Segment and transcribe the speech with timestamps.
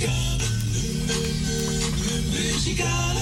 [0.00, 0.10] En
[2.32, 3.15] wij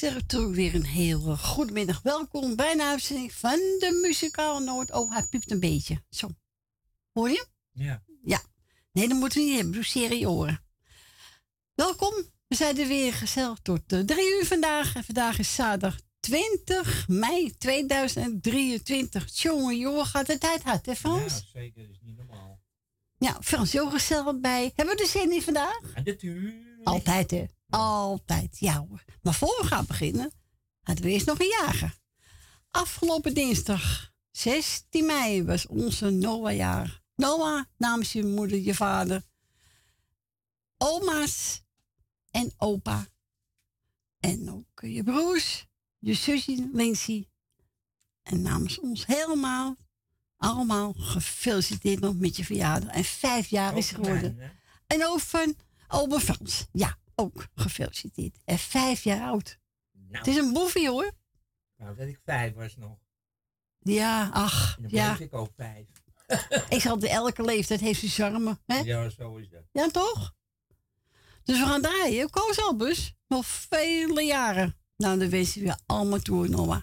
[0.00, 2.02] zeggen toch weer een heel goedemiddag.
[2.02, 4.92] Welkom bij een uitzending van de Muzikale Noord.
[4.92, 6.02] Oh, hij piept een beetje.
[6.10, 6.28] Zo.
[7.12, 7.46] Hoor je?
[7.72, 8.02] Ja.
[8.24, 8.42] Ja.
[8.92, 9.72] Nee, dat moeten we niet hebben.
[9.72, 10.64] Doe serie oren.
[11.74, 12.14] Welkom.
[12.46, 14.94] We zijn er weer gezellig tot uh, drie uur vandaag.
[14.94, 19.42] En vandaag is zaterdag 20 mei 2023.
[19.42, 21.34] Jongen, jongen, gaat de tijd hard, hè Frans?
[21.34, 21.82] Ja, zeker.
[21.82, 22.60] Dat is niet normaal.
[23.18, 24.72] Ja, Frans, heel gezellig bij.
[24.74, 25.80] Hebben we de zin in vandaag?
[25.94, 26.54] Ja, natuurlijk.
[26.84, 27.44] Altijd, hè?
[27.70, 29.04] Altijd, ja hoor.
[29.22, 30.32] Maar voor we gaan beginnen,
[30.82, 31.98] hadden we eerst nog een jager.
[32.70, 37.02] Afgelopen dinsdag, 16 mei, was onze Noah-jaar.
[37.14, 39.22] Noah, namens je moeder, je vader,
[40.76, 41.62] oma's
[42.30, 43.06] en opa.
[44.20, 45.66] En ook je broers,
[45.98, 47.28] je zusje Lindsay.
[48.22, 49.76] En namens ons helemaal,
[50.36, 52.90] allemaal gefeliciteerd nog met je verjaardag.
[52.90, 54.38] En vijf jaar is geworden.
[54.86, 55.54] En ook van
[55.88, 58.36] oma Frans, ja ook gefeliciteerd.
[58.44, 59.58] En vijf jaar oud.
[59.92, 61.12] Nou, Het is een boefie hoor.
[61.76, 62.98] nou, dat ik vijf was nog.
[63.78, 65.18] Ja, ach, En dan ja.
[65.18, 65.86] ik ook vijf.
[66.68, 68.58] Ik zal elke leeftijd heeft zijn charme.
[68.66, 68.78] Hè?
[68.78, 69.62] Ja, zo is dat.
[69.72, 70.34] Ja, toch?
[71.44, 72.30] Dus we gaan draaien.
[72.30, 73.14] Koos Albus.
[73.28, 74.76] Nog vele jaren.
[74.96, 76.82] Nou, dan wensen we je allemaal toe, Noah.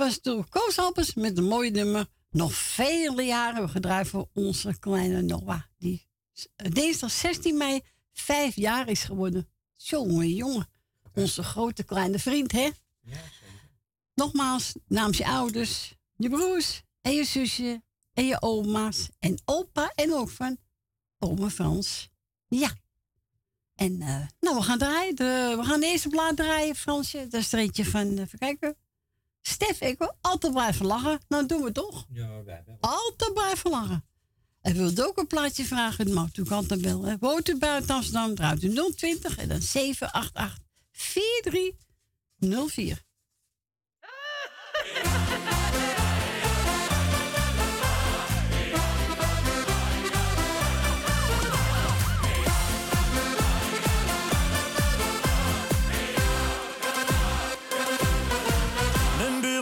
[0.00, 2.06] Was door Koos Albers met een mooie nummer.
[2.30, 5.62] Nog vele jaren we gedraaid voor onze kleine Noah.
[5.78, 6.08] Die
[6.56, 7.80] eh, dinsdag 16 mei
[8.12, 9.48] vijf jaar is geworden.
[9.76, 10.68] Jongen, jongen.
[11.14, 12.70] Onze grote kleine vriend, hè?
[13.00, 13.16] Ja.
[14.14, 17.82] Nogmaals, namens je ouders, je broers en je zusje
[18.12, 20.56] en je oma's en opa en ook van
[21.18, 22.08] oma Frans.
[22.48, 22.74] Ja.
[23.74, 25.16] En eh, nou, we gaan draaien.
[25.16, 27.26] De- we gaan de eerste plaat draaien, Fransje.
[27.28, 28.76] Dat is er eentje van, eh, even kijken.
[29.42, 31.20] Stef, ik wil altijd blijven lachen.
[31.28, 32.06] Nou, doen we toch.
[32.12, 32.76] Ja, wij wel.
[32.80, 34.04] Altijd blijven lachen.
[34.60, 37.16] En wilt ook een plaatje vragen, dan mag u altijd bellen.
[37.20, 40.58] Woont u buiten Amsterdam, draait u 020 en dan 788
[40.90, 43.08] 4304.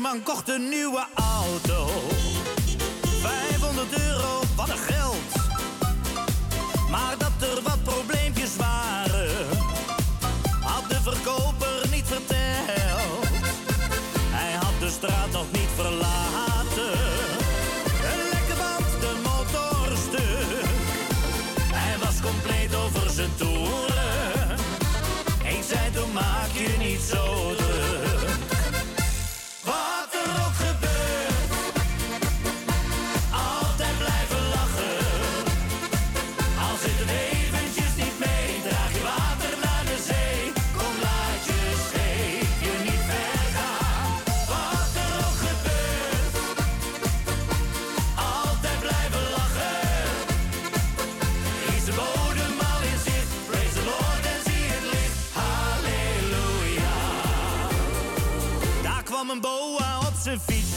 [0.03, 1.87] Buurman kocht een nieuwe auto.
[3.21, 5.33] 500 euro, wat een geld.
[6.91, 9.31] Maar dat er wat probleempjes waren,
[10.61, 13.29] had de verkoper niet verteld.
[14.31, 15.58] Hij had de straat nog niet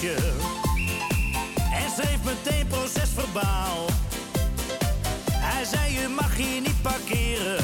[0.10, 3.86] en schreef meteen procesverbaal.
[5.32, 7.61] Hij zei: Je mag hier niet parkeren.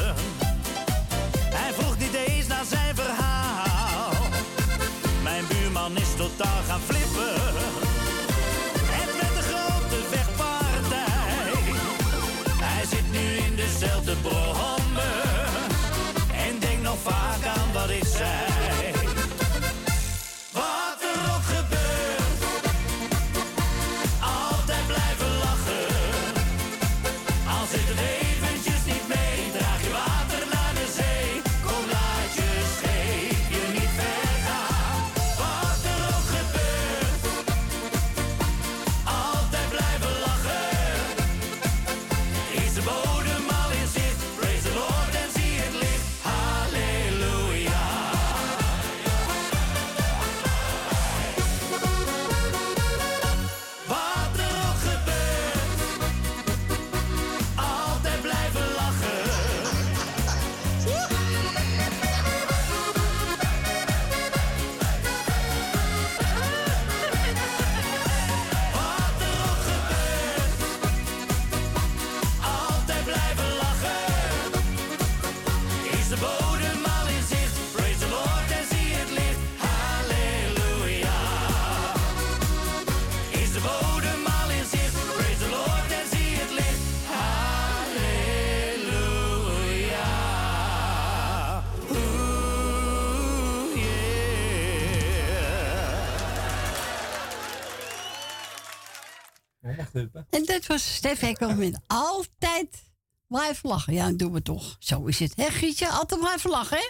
[100.58, 102.92] Dat was Stef Hekkel met altijd
[103.28, 103.94] blijven lachen.
[103.94, 104.76] Ja, dat doen we toch.
[104.80, 105.36] Zo is het.
[105.36, 105.88] Hè, Gietje?
[105.88, 106.90] Altijd blijven lachen, hè?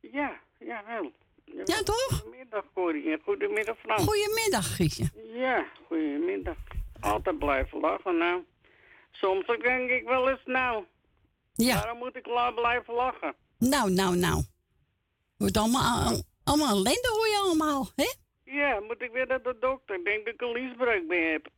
[0.00, 1.12] Ja, ja wel.
[1.64, 2.20] Ja, toch?
[2.22, 3.18] Goedemiddag, Corrie.
[3.24, 4.02] Goedemiddag, Frans.
[4.04, 5.10] Goedemiddag, Gietje.
[5.34, 6.56] Ja, goedemiddag.
[7.00, 8.42] Altijd blijven lachen, nou.
[9.10, 10.84] Soms denk ik wel eens, nou,
[11.54, 13.34] Ja, waarom moet ik la blijven lachen?
[13.58, 14.42] nou, nou, nou.
[15.36, 18.12] Wordt allemaal, allemaal ellende hoor je allemaal, hè?
[18.44, 19.96] Ja, moet ik weer naar de dokter?
[19.96, 21.48] Ik denk dat ik een liesbreuk mee heb.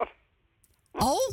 [0.93, 1.31] Oh?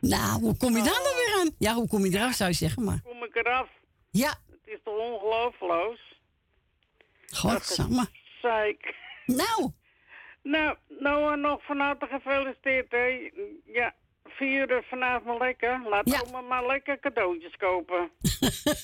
[0.00, 1.54] Nou, hoe kom je daar nou weer aan?
[1.58, 3.00] Ja, hoe kom je eraf, zou je zeggen, maar...
[3.04, 3.68] kom ik eraf?
[4.10, 6.16] Ja, Het is toch ongeloofloos?
[7.30, 8.06] godsamme.
[8.42, 8.94] Zeik.
[9.26, 9.70] Nou,
[10.42, 13.30] Nou, nou en nog van harte gefeliciteerd, hè.
[13.64, 15.80] Ja, vieren vanavond lekker.
[15.88, 16.22] Laat Ja.
[16.26, 18.10] oma maar lekker cadeautjes kopen.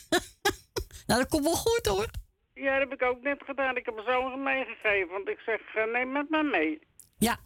[1.07, 2.07] nou, dat komt wel goed, hoor.
[2.55, 3.77] Ja, dat heb ik ook net gedaan.
[3.77, 5.13] Ik heb mijn zoon meegegeven.
[5.13, 6.79] Want ik zeg, eh, neem met me mee.
[7.19, 7.39] Ja.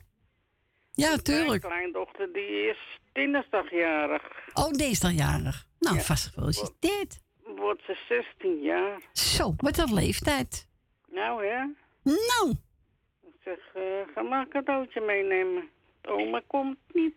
[0.99, 1.63] Ja, Mijn tuurlijk.
[1.63, 4.23] kleindochter die is dinsdagjarig.
[4.55, 5.67] Oh, deze is dan jarig.
[5.79, 6.03] Nou, Ja.
[6.03, 7.21] vast gefeliciteerd.
[7.57, 9.01] Wordt ze 16 jaar.
[9.13, 10.69] Zo, wat een leeftijd.
[11.11, 11.57] Nou hè.
[12.03, 12.55] Nou,
[13.23, 13.83] Ik zeg, eh,
[14.15, 15.69] ga maar een cadeautje meenemen.
[16.03, 17.15] Oma komt niet.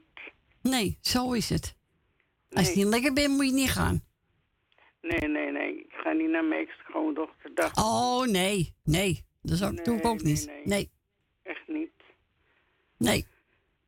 [0.62, 1.76] nee, zo is het.
[2.52, 2.84] Als je Nee.
[2.84, 4.04] niet lekker bent, moet je niet gaan.
[5.02, 5.80] Nee, nee, nee.
[5.80, 7.52] Ik ga niet naar mijn ex-schoondochter.
[7.74, 8.74] Oh, nee.
[8.84, 9.26] Nee.
[9.42, 10.52] Dat zou, doe ik ook nee, niet.
[10.64, 10.92] Nee.
[11.44, 11.92] Echt niet.
[12.98, 13.26] Nee.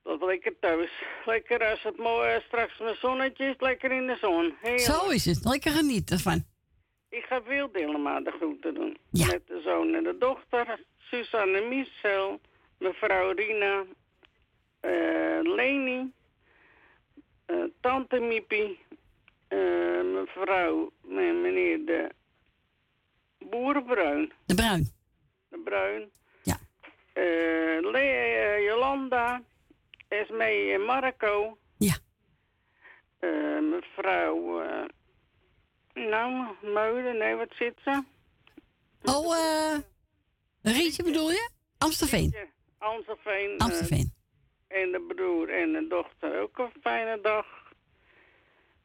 [0.03, 0.91] Dat lekker thuis.
[1.25, 4.55] Lekker als het mooi straks mijn zonnetje is, lekker in de zon.
[4.79, 5.45] Zo is het.
[5.45, 6.43] Lekker genieten van.
[7.09, 7.69] Ik ga veel
[8.23, 8.97] de groeten doen.
[9.11, 9.25] Ja.
[9.25, 10.79] Met de zoon en de dochter.
[10.97, 12.39] Suzanne Michel.
[12.77, 13.83] Mevrouw Rina.
[14.79, 16.11] eh, Leni.
[17.45, 18.79] eh, tante Miepie.
[19.47, 22.09] eh, mevrouw en meneer de
[23.39, 24.31] Boerenbruin.
[24.45, 24.91] De bruin.
[25.49, 26.09] De Bruin.
[26.43, 26.57] Ja.
[28.63, 29.41] Jolanda.
[30.21, 31.57] Esme en Marco.
[31.77, 31.95] Ja.
[33.19, 34.61] Eh, mevrouw...
[34.61, 34.85] eh,
[35.93, 38.03] nou, Meuden, nee, wat zit ze?
[39.03, 39.79] Oh, eh.
[40.61, 41.49] Rietje bedoel je?
[41.77, 42.35] Amstelveen.
[42.77, 43.57] Amstelveen.
[43.57, 44.13] eh, Amstelveen.
[44.67, 47.45] en de broer en de dochter ook een fijne dag.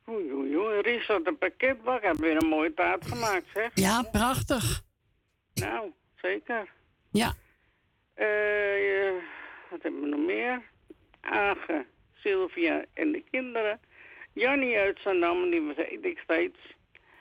[0.08, 0.80] Oei, oei, oei.
[0.80, 2.02] Ries had een pakketbak.
[2.02, 3.70] Heeft weer een mooie taart gemaakt, zeg.
[3.75, 4.82] Ja, prachtig.
[5.54, 6.68] Nou, zeker.
[7.11, 7.35] Ja.
[8.14, 9.23] Eh, eh,
[9.70, 10.62] wat hebben we nog meer?
[11.21, 13.81] Age, Sylvia en de kinderen.
[14.33, 16.59] Jannie uit Zandam, die weet ik steeds.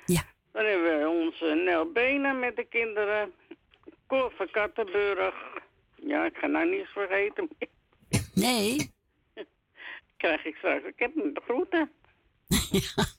[0.05, 0.23] Ja.
[0.51, 3.33] Dan hebben we onze Nel Benen met de kinderen.
[4.07, 5.35] Cor van Kattenburg.
[5.95, 7.49] Ja, ik ga nou niets vergeten.
[8.33, 8.91] Nee.
[10.17, 10.85] Krijg ik straks.
[10.85, 11.91] Ik heb hem de groeten.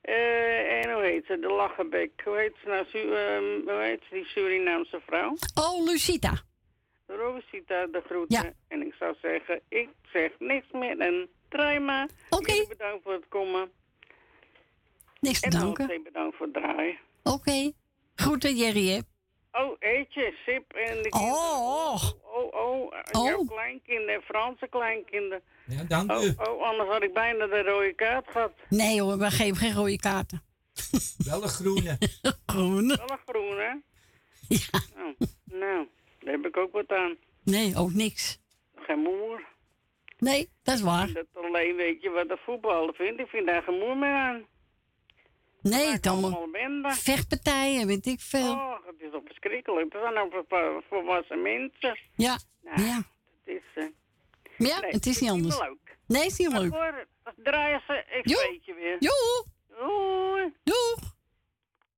[0.00, 1.38] Eh, en hoe heet ze?
[1.38, 2.10] De Lachenbek.
[2.24, 2.86] Hoe heet ze nou?
[2.88, 5.36] Su ehm, hoe heet ze, die Surinaamse vrouw?
[5.54, 6.42] Oh, Lucita.
[7.16, 8.42] Rosita de groeten.
[8.42, 8.52] Ja.
[8.68, 12.08] En ik zou zeggen, ik zeg niks meer en draai maar.
[12.30, 12.52] Oké.
[12.52, 13.70] Jullie bedankt voor het komen.
[15.20, 15.86] Niks te En danken.
[15.86, 16.98] José bedankt voor het draaien.
[17.22, 17.72] Oké.
[18.14, 18.98] Groeten, Jerry, hè?
[19.52, 21.34] Oh, eetje, Sip en de kinderen.
[21.34, 22.02] Oh.
[22.24, 23.24] Oh, oh, Oh.
[23.26, 25.42] jouw kleinkinderen, Franse kleinkinderen.
[25.66, 26.34] Ja, dank Oh, u.
[26.36, 28.52] oh, anders had ik bijna de rode kaart gehad.
[28.68, 30.42] Nee hoor, we geven geen rode kaarten.
[31.18, 31.98] Wel een groene.
[32.46, 32.96] Groene.
[32.96, 33.72] Wel een groen, hè?
[34.48, 34.80] Ja.
[34.96, 35.88] Oh, nou,
[36.20, 37.16] daar heb ik ook wat aan.
[37.44, 38.38] Nee, ook niks.
[38.74, 39.44] Geen moer.
[40.18, 41.12] Nee, dat is waar.
[41.12, 43.20] Dat alleen weet je wat de voetballer vindt.
[43.20, 44.44] Ik vind daar geen moer meer aan.
[45.62, 46.00] Nee,
[46.52, 46.90] bende.
[46.90, 48.52] vechtpartijen, weet ik veel.
[48.52, 49.92] Oh, het is toch verschrikkelijk.
[49.92, 51.98] Dat zijn ook voor volwassen mensen.
[52.14, 52.96] Ja, Nou, ja.
[52.96, 53.04] Het
[53.44, 53.62] is...
[53.74, 53.86] eh,
[54.68, 55.58] ja, nee, het is niet anders.
[55.58, 55.96] leuk.
[56.06, 56.72] Nee, het is niet leuk.
[56.72, 58.36] hoor, draaien ze, ik Jo.
[58.50, 58.96] weet je weer.
[58.98, 59.44] Joe,
[59.78, 60.52] Doei.
[60.64, 61.14] doeg.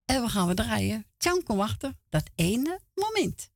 [0.06, 1.06] En we gaan we draaien.
[1.18, 1.92] Tjan, kom achter.
[2.10, 3.51] Dat ene moment.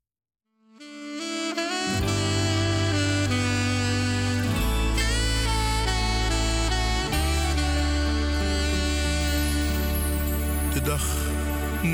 [10.76, 11.06] De dag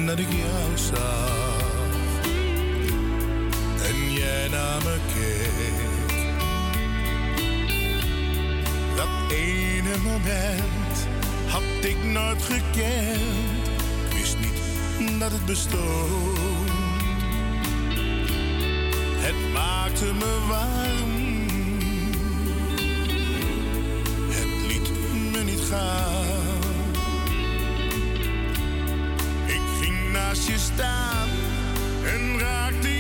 [0.06, 1.32] dat ik jou zag
[3.82, 6.16] en jij naar me keek.
[8.96, 11.06] Dat ene moment
[11.46, 13.68] had ik nooit gekend.
[14.14, 16.51] Wist niet dat het bestond.
[19.24, 21.12] Het maakte me warm.
[24.30, 24.90] Het liet
[25.32, 26.60] me niet gaan.
[29.46, 31.28] Ik ging naast je staan
[32.04, 32.91] en raakte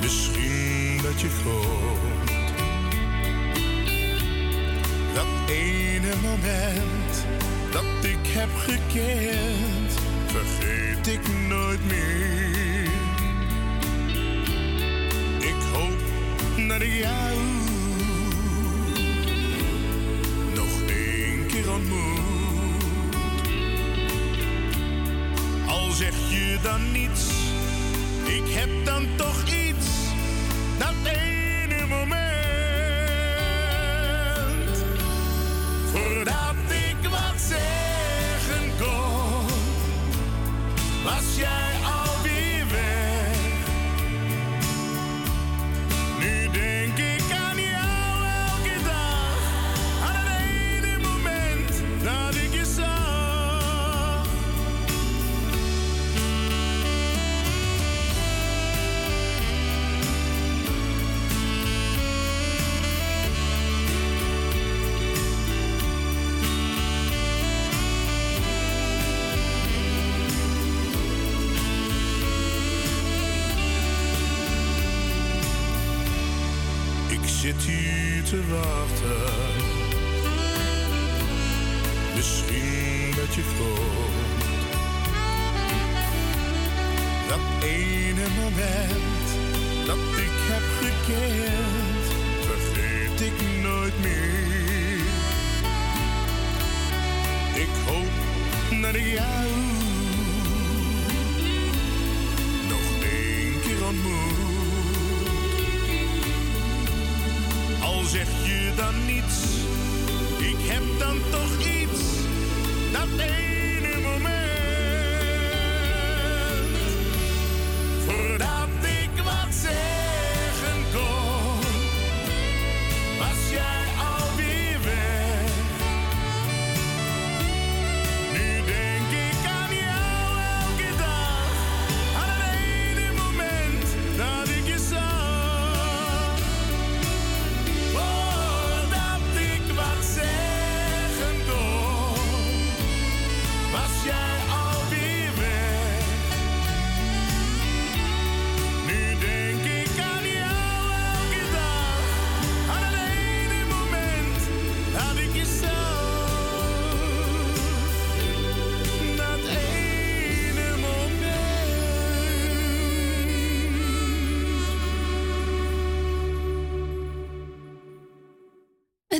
[0.00, 2.52] Misschien dat je komt.
[5.14, 7.26] Dat ene moment
[7.72, 9.92] dat ik heb gekend,
[10.26, 12.90] vergeet ik nooit meer.
[15.38, 15.98] Ik hoop
[16.68, 17.36] dat ik jou
[20.54, 22.19] nog één keer ontmoet.
[26.00, 27.26] Zeg je dan niets,
[28.24, 29.86] ik heb dan toch iets.
[30.78, 32.20] Dat ene moment.
[35.92, 39.46] Voordat ik wat zeggen kon,
[41.04, 41.79] was jij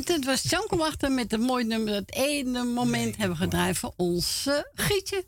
[0.00, 1.94] En dit was Janko Wachter met een mooi nummer.
[1.94, 5.24] Het ene moment hebben we gedraaid voor onze Gietje.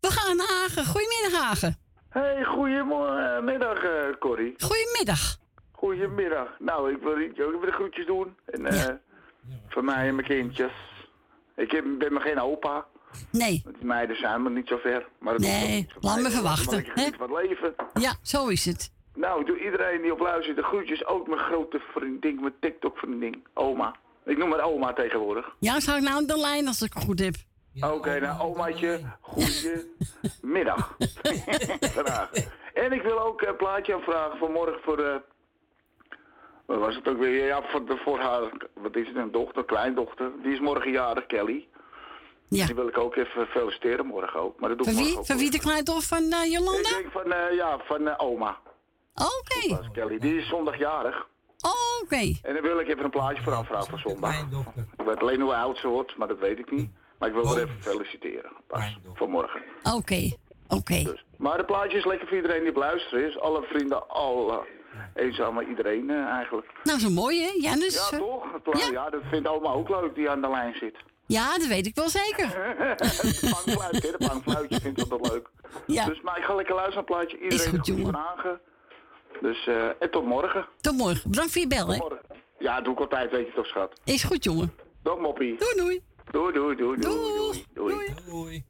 [0.00, 0.84] We gaan naar Hagen.
[0.86, 1.78] Goedemiddag, Hagen.
[2.08, 4.54] Hey, goedemiddag, eh Corrie.
[4.58, 5.36] Goedemiddag.
[5.72, 6.48] Goedemiddag.
[6.58, 8.36] Nou, ik wil ook even de groetjes doen.
[8.44, 8.94] En eh
[9.68, 10.72] voor mij en mijn kindjes.
[11.56, 12.86] Ik heb, ben maar geen opa.
[13.30, 13.60] Nee.
[13.64, 15.06] Want die meiden zijn me niet zo ver.
[15.20, 16.86] Maar Nee, laat me verwachten.
[16.94, 17.74] Van het leven.
[17.94, 18.94] Ja, zo is het.
[19.16, 21.06] Nou, doe iedereen die op luistert de groetjes.
[21.06, 23.94] Ook mijn grote vriendin, mijn TikTok-vriendin, oma.
[24.24, 25.56] Ik noem haar oma tegenwoordig.
[25.58, 27.34] Ja, zou ik nou aan de lijn als ik het goed heb?
[27.80, 30.96] Oké, nou omaatje, goedemiddag.
[31.80, 32.30] Graag.
[32.74, 34.98] En ik wil ook een plaatje aanvragen voor morgen voor...
[34.98, 35.16] eh
[36.66, 37.44] wat was het ook weer?
[37.46, 40.30] Ja, voor, de- voor haar, wat is het, een dochter, kleindochter.
[40.42, 41.68] Die is morgen jarig, Kelly.
[42.48, 42.66] Ja.
[42.66, 44.60] Die wil ik ook even feliciteren morgen ook.
[44.60, 45.18] Maar dat doe Van ik wie?
[45.18, 46.52] ook Van wie de kleindochter van eh.
[46.52, 46.78] Jolanda?
[46.88, 48.58] Ik denk van, eh, ja, van oma.
[49.16, 49.80] Oké.
[49.80, 50.18] Is Kelly.
[50.18, 51.26] Die is zondag jarig.
[52.02, 52.16] Oké.
[52.42, 54.40] En dan wil ik even een plaatje voor aanvragen voor zondag.
[54.96, 56.90] Ik weet alleen hoe oud ze wordt, maar dat weet ik niet.
[57.18, 58.50] Maar ik wil haar even feliciteren.
[58.66, 59.62] Pas, voor morgen.
[59.94, 60.30] Oké.
[60.68, 61.02] Oké.
[61.02, 61.24] Dus.
[61.36, 63.38] Maar het plaatje is lekker voor iedereen die op luisteren is.
[63.40, 64.66] Alle vrienden, alle
[65.14, 66.66] eenzame iedereen eh, eigenlijk.
[66.84, 67.50] Nou, zo mooi, hè?
[67.60, 68.08] Janus?
[68.10, 68.52] Ja, toch?
[68.52, 69.10] Het pla- ja.
[69.10, 70.96] dat vindt allemaal ook leuk die aan de lijn zit.
[71.26, 72.48] Ja, dat weet ik wel zeker.
[72.96, 74.10] de pangfluit, hè?
[74.10, 75.48] De pangfluitje vindt dat wel leuk.
[75.86, 76.04] Ja.
[76.04, 77.44] Dus maar ik ga lekker luisteren naar het plaatje.
[77.44, 78.14] Iedereen goed, de goede jongen.
[78.14, 78.60] vragen.
[79.40, 80.66] Dus, eh, en tot morgen.
[80.80, 81.30] Tot morgen.
[81.30, 81.96] Bedankt voor je bel, hè?
[81.96, 82.20] Morgen.
[82.58, 84.00] Ja, doe ik altijd, weet je toch, schat.
[84.04, 84.72] Is goed, jongen.
[85.02, 85.56] Dag, moppie.
[85.58, 86.02] Doei, doei.
[86.30, 87.64] Doei, doei, doei, doei.
[87.74, 87.94] Doei.
[87.94, 88.14] doei.
[88.26, 88.56] Doei.
[88.56, 88.64] Ik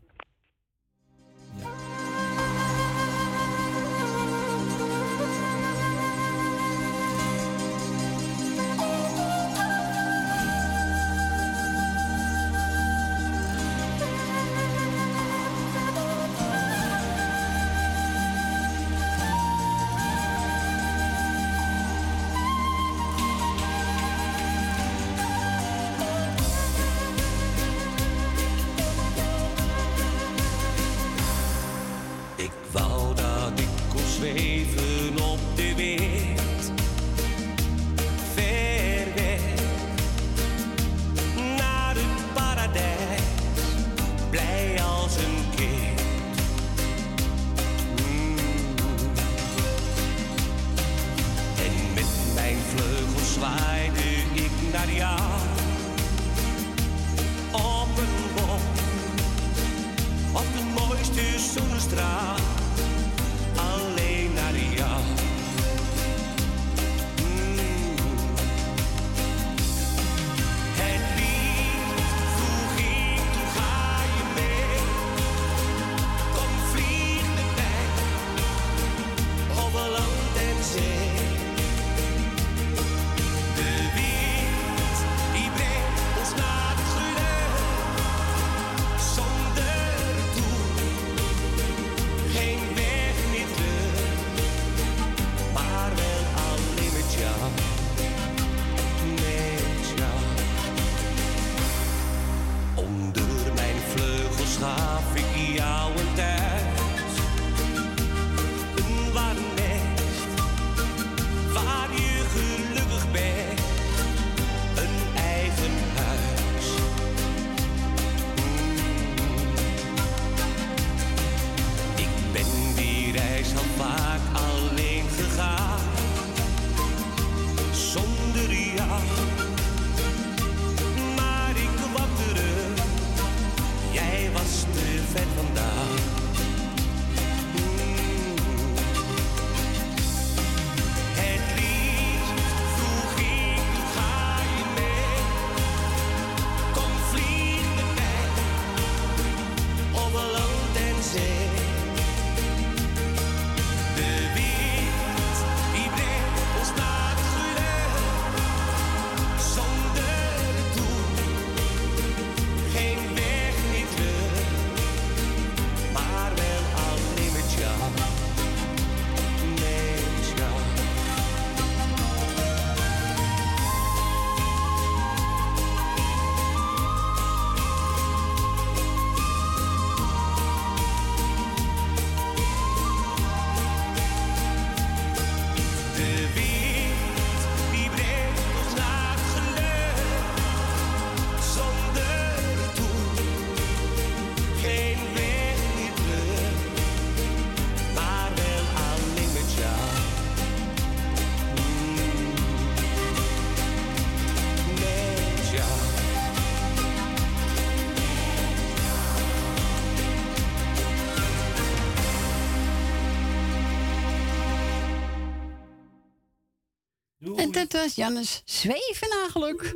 [217.82, 219.74] was Jannes Zwevenagelijk.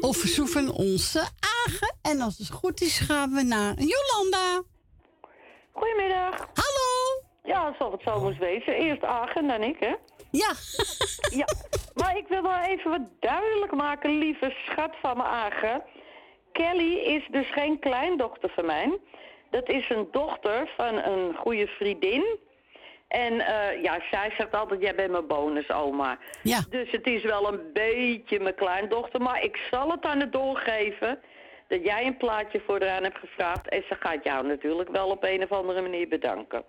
[0.00, 1.20] Of verzoeven onze
[1.66, 1.96] Agen.
[2.02, 4.62] En als het goed is, gaan we naar Jolanda.
[5.72, 6.36] Goedemiddag.
[6.36, 7.22] Hallo.
[7.42, 8.74] Ja, alsof het zo moest wezen.
[8.74, 9.94] Eerst Agen, dan ik, hè?
[10.30, 10.52] Ja.
[11.40, 11.46] ja,
[11.94, 15.82] maar ik wil wel even wat duidelijk maken, lieve schat van mijn Agen.
[16.52, 18.98] Kelly is dus geen kleindochter van mij.
[19.50, 22.38] Dat is een dochter van een goede vriendin.
[23.08, 26.18] En eh, ja, zij zegt altijd, jij bent mijn bonusoma.
[26.42, 26.60] Ja.
[26.70, 29.20] Dus het is wel een beetje mijn kleindochter.
[29.22, 31.18] Maar ik zal het aan het doorgeven
[31.68, 33.68] dat jij een plaatje voor haar aan hebt gevraagd.
[33.68, 36.64] En ze gaat jou natuurlijk wel op een of andere manier bedanken.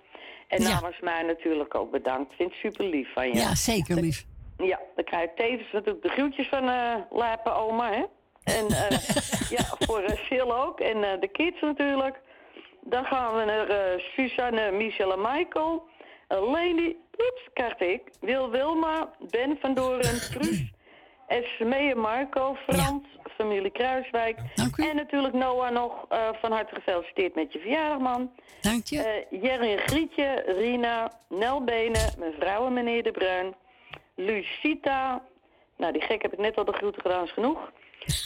[0.47, 0.69] En Ja.
[0.69, 2.33] namens mij natuurlijk ook bedankt.
[2.35, 3.35] Vind het super lief van je.
[3.35, 4.25] Ja, zeker lief.
[4.57, 8.03] Ja, dan krijg je tevens natuurlijk de groetjes van eh Lapen oma, hè.
[8.43, 8.97] En eh,
[9.57, 10.79] ja, voor uh, Sil ook.
[10.79, 12.19] En de kids natuurlijk.
[12.81, 15.83] Dan gaan we naar Suzanne, Michel en Michael.
[16.29, 16.95] Uh, Leni,
[17.77, 18.01] ik.
[18.21, 20.71] Wil Wilma, Ben van Doren, Truus.
[21.27, 23.03] Esmee en Marco, Frans,
[23.35, 24.39] familie Kruiswijk.
[24.75, 28.31] En natuurlijk Noah nog eh, van harte gefeliciteerd met je verjaardag, man.
[28.61, 29.03] Dank je.
[29.03, 33.55] Eh, Jerry en Grietje, Rina, Nel Benen, mevrouw en meneer De Bruin.
[34.15, 35.21] Lucita,
[35.77, 37.71] nou die gek heb ik net al de groeten gedaan, is genoeg.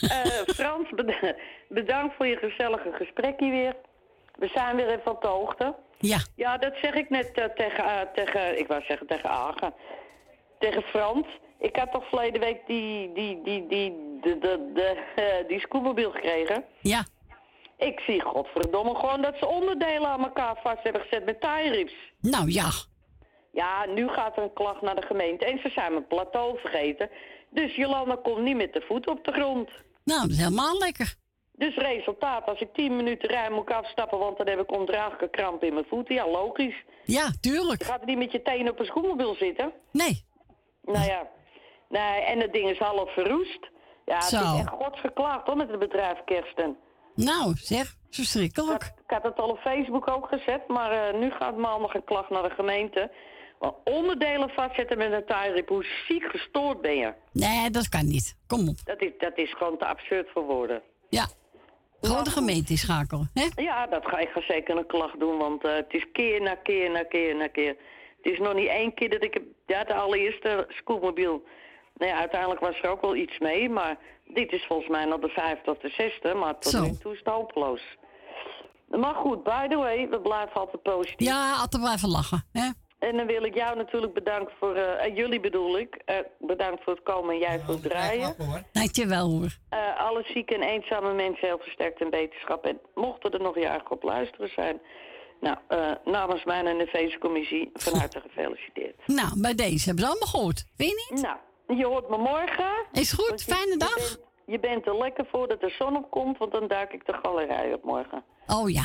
[0.02, 1.36] Eh, Frans, bed-
[1.68, 3.76] bedankt voor je gezellige gesprekje weer.
[4.36, 5.76] We zijn weer even op de hoogte.
[6.02, 6.20] Ja.
[6.36, 9.74] Ja, dat zeg ik net eh, tegen, eh, tegen, ik wou zeggen tegen Agen.
[10.60, 11.28] Tegen Frans.
[11.60, 16.12] Ik had toch verleden week die, die, die, die, de, de, de, eh, die scootmobiel
[16.12, 16.66] gekregen.
[16.80, 17.06] Ja.
[17.78, 21.94] Ik zie godverdomme gewoon dat ze onderdelen aan elkaar vast hebben gezet met tie-rips.
[22.20, 22.70] Nou ja.
[23.52, 25.46] Ja, nu gaat er een klacht naar de gemeente.
[25.46, 27.10] En ze zijn mijn plateau vergeten.
[27.50, 29.70] Dus Jolanda komt niet met de voet op de grond.
[30.04, 31.16] Nou, dat is helemaal lekker.
[31.62, 35.30] Dus resultaat, als ik 10 minuten rij, moet ik afstappen, want dan heb ik ondraaglijke
[35.30, 36.15] kramp in mijn voeten.
[36.15, 36.84] Ja, logisch.
[37.06, 37.80] Ja, tuurlijk.
[37.82, 39.71] Je gaat niet met je tenen op een schoenmobiel zitten.
[39.91, 40.26] Nee.
[40.84, 41.28] Nou ja.
[41.89, 43.69] Nee, en het ding is half verroest.
[44.06, 44.38] Ja, het Zo.
[44.38, 46.78] is echt godsgeklaagd hoor, met het bedrijf Kersten.
[47.15, 48.84] Nou, zeg, verschrikkelijk.
[48.84, 52.30] Ik had het al op Facebook ook gezet, maar eh, nu gaat maandag een klacht
[52.30, 53.12] naar de gemeente.
[53.60, 57.13] Want onderdelen vastzetten met een tie-rip, hoe ziek gestoord ben je?
[57.32, 58.38] Nee, dat kan niet.
[58.47, 58.76] Kom op.
[58.84, 60.82] Dat is, dat is gewoon te absurd voor woorden.
[61.10, 61.28] Ja.
[62.02, 63.48] Gewoon de gemeente schakelen, hè?
[63.56, 66.92] Ja, dat ga ik zeker een klacht doen, want eh, het is keer na keer
[66.92, 67.76] na keer na keer.
[68.22, 71.44] Het is nog niet één keer dat ik heb, ja, de allereerste scootmobiel.
[71.98, 75.20] Nou ja, uiteindelijk was er ook wel iets mee, maar dit is volgens mij nog
[75.20, 76.82] de vijfde of de zesde, maar tot Zo.
[76.82, 77.82] nu toe is het hopeloos.
[78.88, 81.28] Maar goed, by the way, we blijven altijd positief.
[81.28, 82.70] Ja, altijd blijven lachen, hè?
[83.02, 86.94] En dan wil ik jou natuurlijk bedanken voor, eh, jullie bedoel ik, eh, bedankt voor
[86.94, 88.36] het komen en jij voor het draaien.
[88.72, 89.58] Dankjewel hoor.
[89.70, 92.66] Eh, alle zieke en eenzame mensen heel versterkt en beterschap.
[92.66, 94.82] En mochten er nog jaren op luisteren zijn.
[95.42, 98.96] Nou, eh, namens mij en de feestcommissie van harte gefeliciteerd.
[99.08, 100.66] Nou, bij deze hebben het allemaal gehoord.
[100.78, 101.22] Weet je niet?
[101.22, 101.38] Nou,
[101.80, 102.72] je hoort me morgen.
[102.92, 103.96] Is goed, je- fijne je dag.
[103.96, 107.74] bent- Je bent er lekker voordat de zon opkomt, want dan duik ik de galerij
[107.74, 108.24] op morgen.
[108.48, 108.84] Oh ja,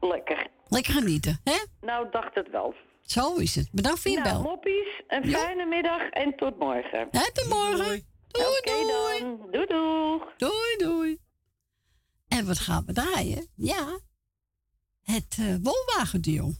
[0.00, 0.46] Lekker.
[0.68, 1.56] lekker genieten, hè?
[1.80, 2.74] Nou, dacht het wel.
[3.04, 3.68] Zo is het.
[3.72, 4.42] Bedankt voor je Nou, bel.
[4.42, 7.08] moppies, een fijne middag en tot morgen.
[7.10, 8.06] Hè, tot morgen.
[8.28, 9.50] Doei, Oké dan.
[9.50, 10.20] Doei doei.
[10.36, 11.18] Doei, doei.
[12.28, 13.46] En wat gaan we draaien?
[13.56, 13.98] Ja,
[15.02, 16.52] het uh, wolwagenduo.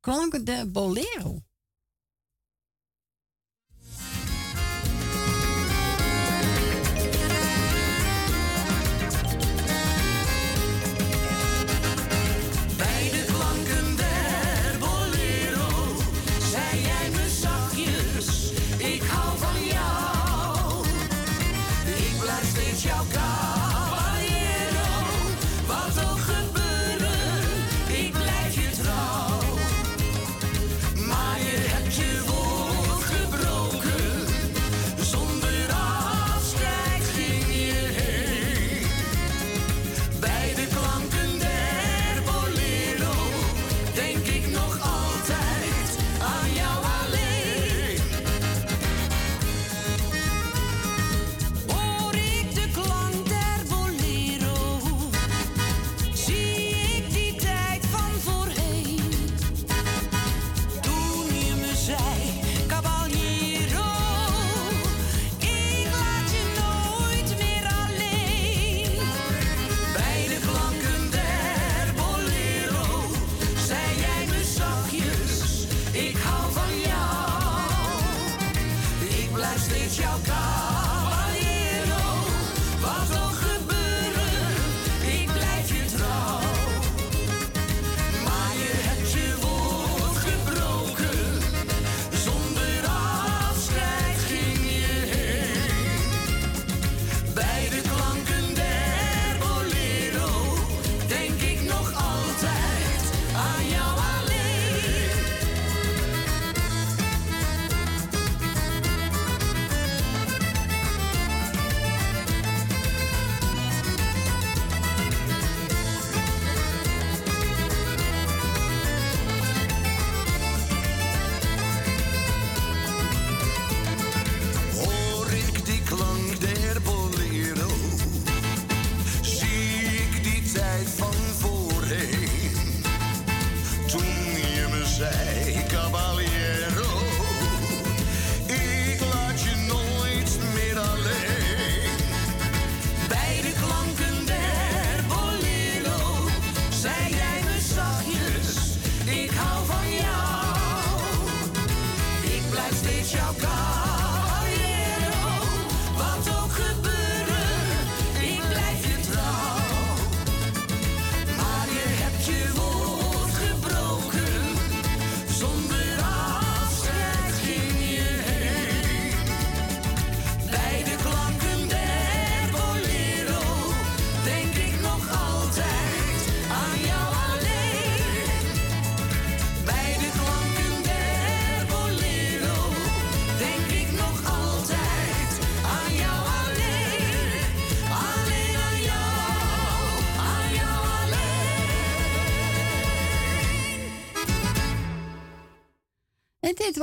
[0.00, 1.38] Klanken de Bolero.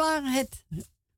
[0.01, 0.65] waren het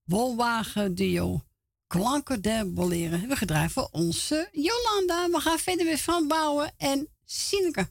[0.04, 1.42] woonwagenduo
[1.88, 3.28] Klanken der Boleren.
[3.28, 5.30] We gedrijven voor onze Jolanda.
[5.30, 7.90] We gaan verder met Van Bouwen en Sineke.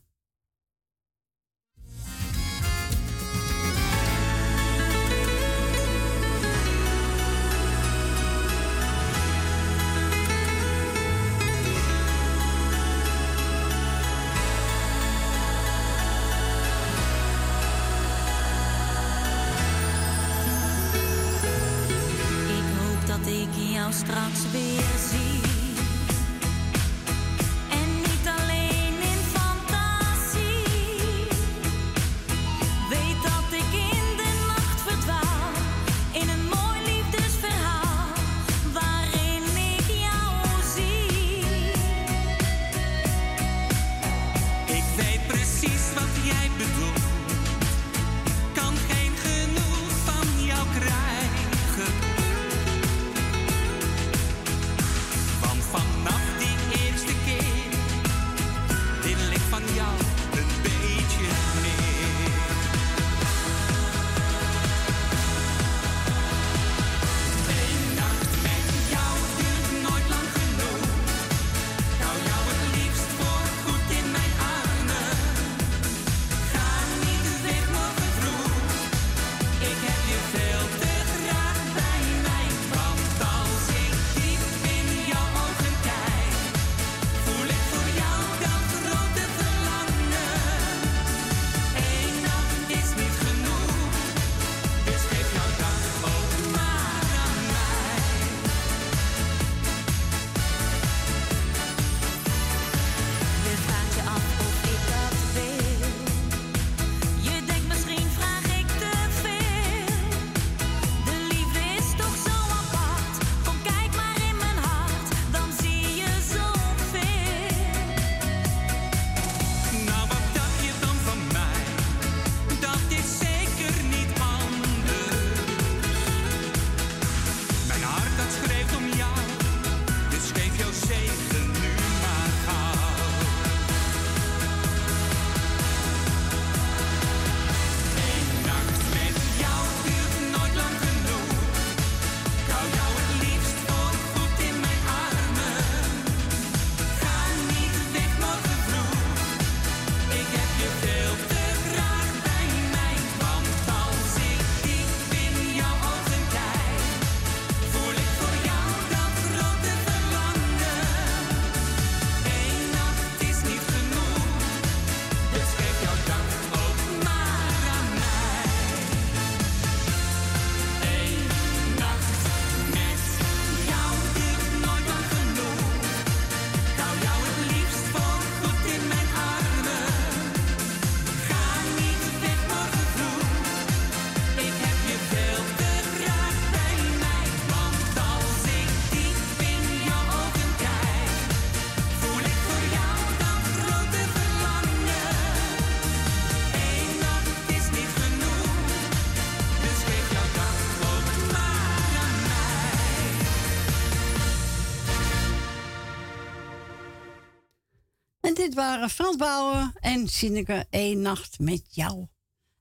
[208.53, 212.07] Dit waren Frans Bouwen en Sineke één nacht met jou.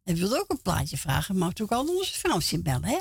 [0.04, 3.00] En wilde ook een plaatje vragen, mag ook al onze Fransje bellen, hè?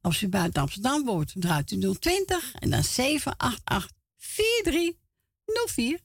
[0.00, 6.00] Als u buiten Amsterdam woont, draait u 020 en dan 788 4304.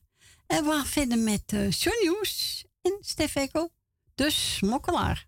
[0.47, 1.85] En we gaan verder met uh,
[2.81, 3.69] en Stef Ekko,
[4.15, 5.27] de smokkelaar.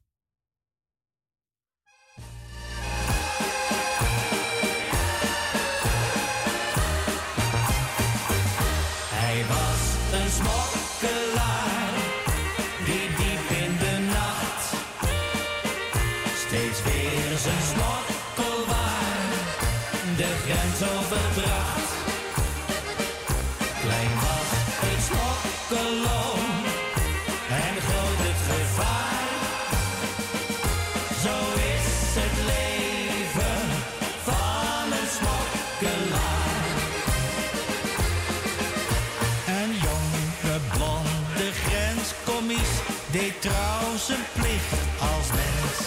[43.48, 45.78] Trouw zijn plicht als mens.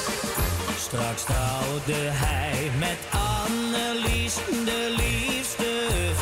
[0.78, 5.72] Straks trouwde hij met Annelies, de liefste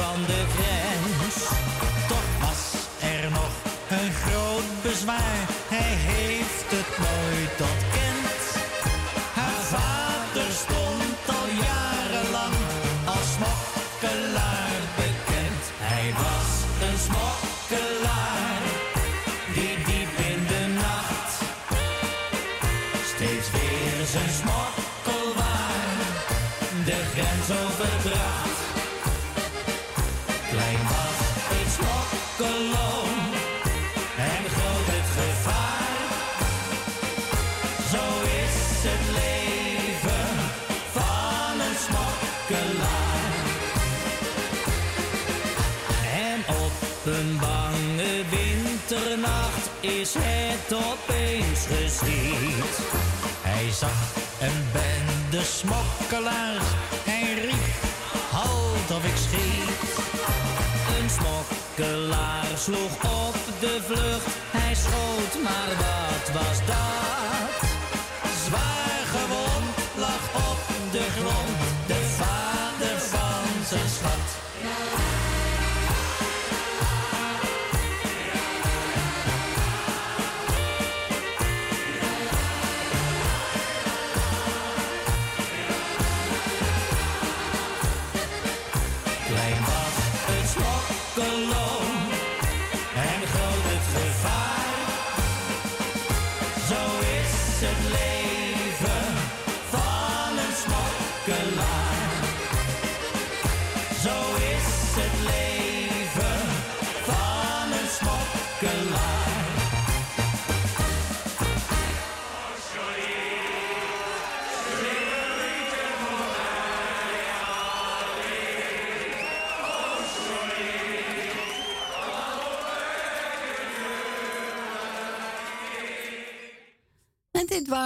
[0.00, 1.36] van de grens.
[2.08, 2.62] Toch was
[3.00, 3.52] er nog
[3.88, 5.40] een groot bezwaar.
[5.68, 7.77] Hij heeft het nooit ontkend.
[53.78, 56.68] Zag een bende smokkelaars.
[57.10, 57.74] Hij riep,
[58.30, 59.70] halt of ik schiet.
[60.96, 62.94] Een smokkelaar sloeg
[63.26, 64.26] op de vlucht.
[64.56, 67.68] Hij schoot, maar wat was dat?
[68.46, 70.60] Zwaar gewond lag op
[70.92, 74.37] de grond de vader van zijn schat.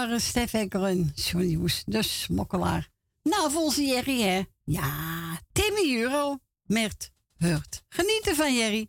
[0.03, 2.89] Waren Stef Ekker en Johnny Hoes, de smokkelaar.
[3.23, 4.43] Nou, volgens Jerry, hè?
[4.65, 7.83] Ja, Timmy Euro, Mert Hurt.
[7.89, 8.89] Genieten van Jerry.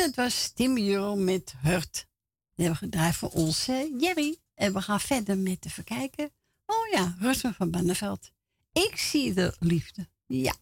[0.00, 2.06] dat was Tim Euro met Hurt.
[2.54, 4.38] Die hebben we gedraaid voor onze Jerry.
[4.54, 6.30] En we gaan verder met even kijken.
[6.66, 8.30] Oh ja, Rutger van Banneveld.
[8.72, 10.08] Ik zie de liefde.
[10.26, 10.54] Ja.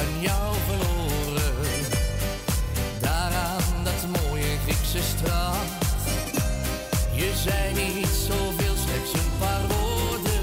[0.00, 1.84] Aan jou verloren.
[3.00, 5.68] Daaraan dat mooie Griekse strand.
[7.12, 10.42] Je zei niet zoveel, slechts een paar woorden.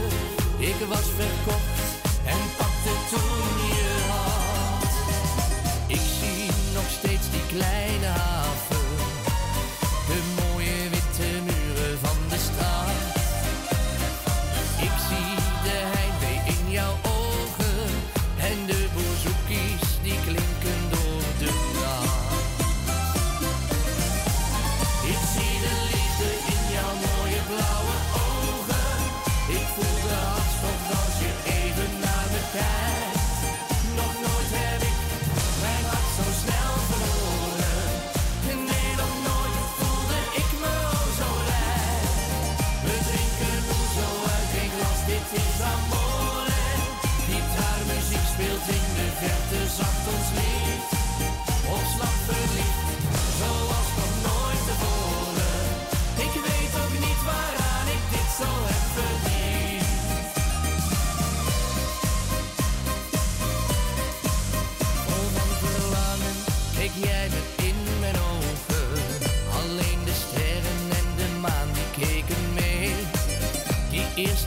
[0.58, 1.80] Ik was verkocht
[2.26, 4.92] en pakte toen je hand.
[5.88, 8.37] Ik zie nog steeds die kleine haven.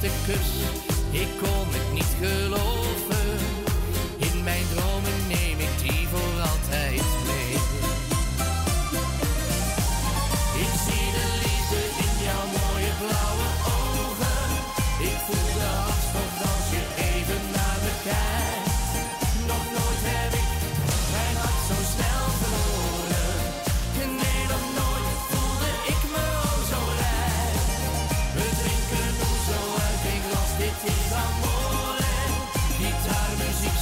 [0.03, 2.80] Ik kon het niet geloven.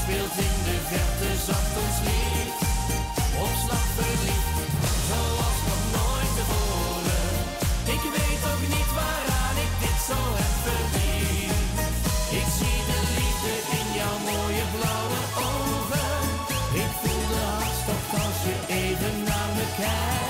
[0.08, 2.52] Speelt in de verte zacht ons lied.
[3.44, 4.56] Op slag verliefd,
[5.08, 7.30] zoals nog nooit tevoren.
[7.94, 11.76] Ik weet ook niet waaraan ik dit zo heb verdiend.
[12.40, 16.20] Ik zie de liefde in jouw mooie blauwe ogen.
[16.82, 20.27] Ik voel de hartstocht als je even naar me kijkt.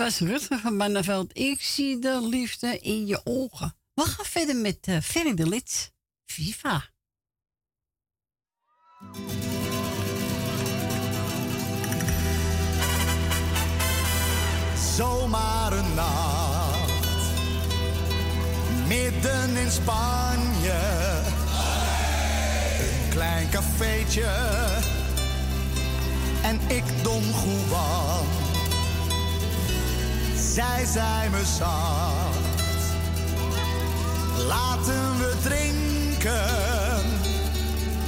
[0.00, 1.38] Was Rutger van Banneveld.
[1.38, 3.76] Ik zie de liefde in je ogen.
[3.94, 5.90] We gaan verder met uh, Ferry de Lits.
[6.26, 6.88] Viva.
[14.96, 16.92] zomaar een nacht
[18.86, 20.80] midden in Spanje.
[22.80, 24.30] Een klein cafeetje
[26.42, 28.49] en ik Don Juan
[30.54, 32.62] zij zijn me zacht.
[34.46, 37.04] Laten we drinken,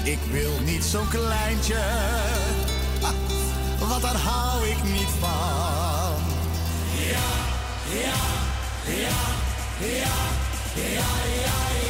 [0.03, 1.83] ik wil niet zo'n kleintje,
[3.79, 6.21] want daar hou ik niet van.
[7.11, 7.31] Ja,
[8.01, 8.15] ja,
[8.87, 9.19] ja,
[9.79, 10.15] ja,
[10.75, 11.07] ja, ja,
[11.45, 11.82] ja.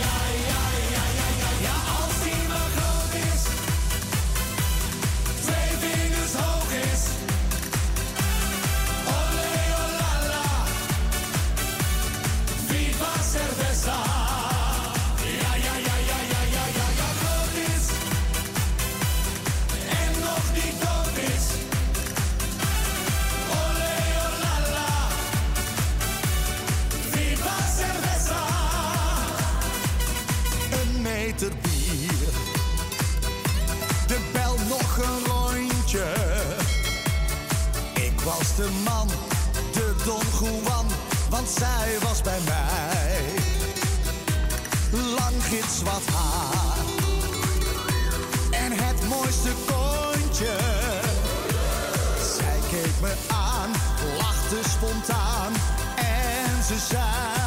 [55.95, 57.42] En ze zei...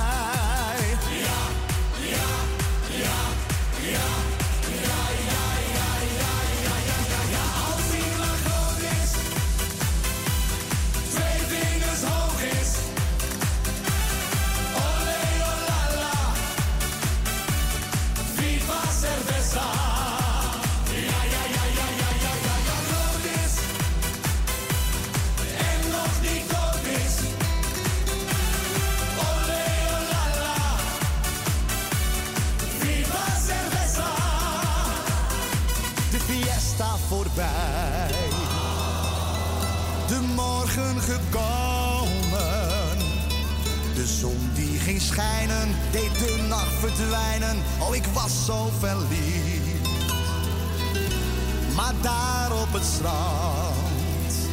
[52.76, 54.50] het strand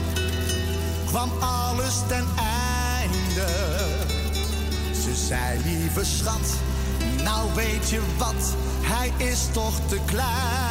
[1.07, 3.47] kwam alles ten einde.
[5.03, 6.55] Ze zei, lieve schat,
[7.25, 10.62] nou weet je wat, hij is toch te klein.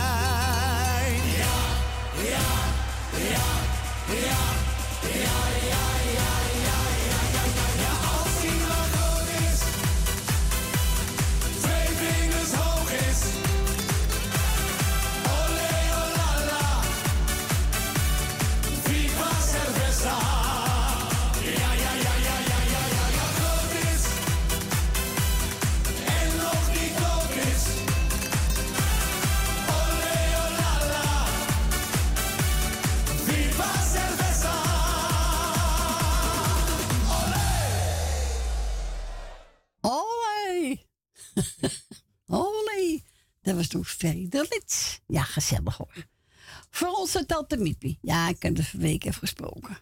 [48.01, 49.77] Ja, ik heb van week even gesproken.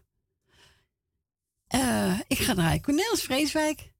[1.67, 3.93] Eh, ik ga naar Cornelis Vreeswijk,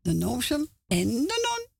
[0.00, 1.74] de Noosem en de Non.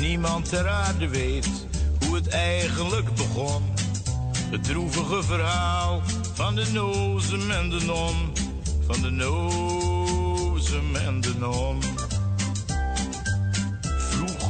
[0.00, 1.48] Niemand ter aarde weet
[2.06, 3.62] hoe het eigenlijk begon.
[4.50, 6.02] Het droevige verhaal
[6.34, 8.32] van de nozem en de non.
[8.86, 11.80] Van de nozem en de non.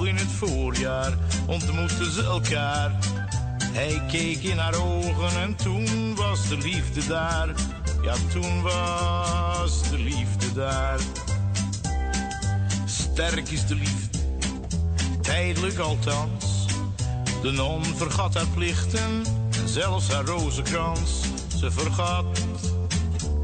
[0.04, 1.12] In het voorjaar
[1.46, 2.92] ontmoetten ze elkaar.
[3.64, 7.48] Hij keek in haar ogen en toen was de liefde daar.
[8.02, 10.98] Ja, toen was de liefde daar.
[12.84, 14.18] Sterk is de liefde
[15.22, 16.66] tijdelijk althans.
[17.42, 19.24] De non vergat haar plichten
[19.60, 21.20] en zelfs haar rozenkrans.
[21.56, 22.38] Ze vergat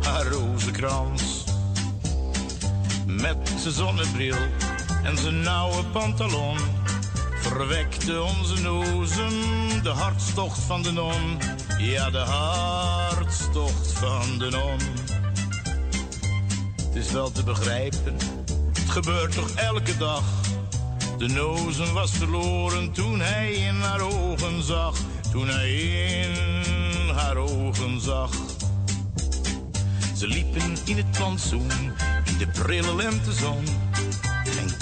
[0.00, 1.44] haar rozenkrans.
[3.06, 4.36] Met zijn zonnebril
[5.04, 6.58] en zijn nauwe pantalon
[7.40, 9.32] verwekte onze nozem
[9.82, 11.38] de hartstocht van de non.
[11.78, 14.78] Ja, de hartstocht van de non.
[16.86, 18.16] Het is wel te begrijpen,
[18.72, 20.22] het gebeurt toch elke dag.
[21.18, 24.96] De nozem was verloren toen hij in haar ogen zag.
[25.32, 25.72] Toen hij
[26.22, 28.30] in haar ogen zag.
[30.16, 31.70] Ze liepen in het plantsoen,
[32.24, 33.64] in de prille lentezon.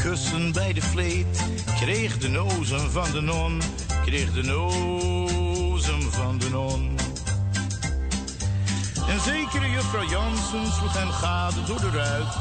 [0.03, 1.45] En kussen bij de vleet
[1.81, 3.61] kreeg de nozem van de non.
[4.05, 6.99] Kreeg de nozem van de non.
[9.09, 12.33] En zekere juffrouw Jansen sloeg hem gade door de ruit.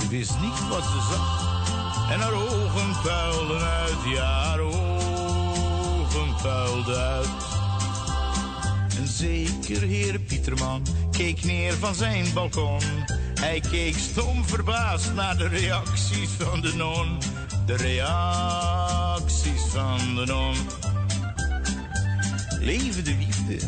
[0.00, 1.64] Ze wist niet wat ze zag.
[2.10, 7.28] En haar ogen puilden uit, ja, haar ogen puilden uit.
[8.98, 12.80] Een zeker heer Pieterman keek neer van zijn balkon.
[13.40, 17.18] Hij keek stom verbaasd naar de reacties van de non.
[17.66, 20.54] De reacties van de non.
[22.60, 23.58] Leven de liefde,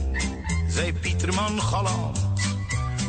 [0.69, 2.19] zei Pieterman galant.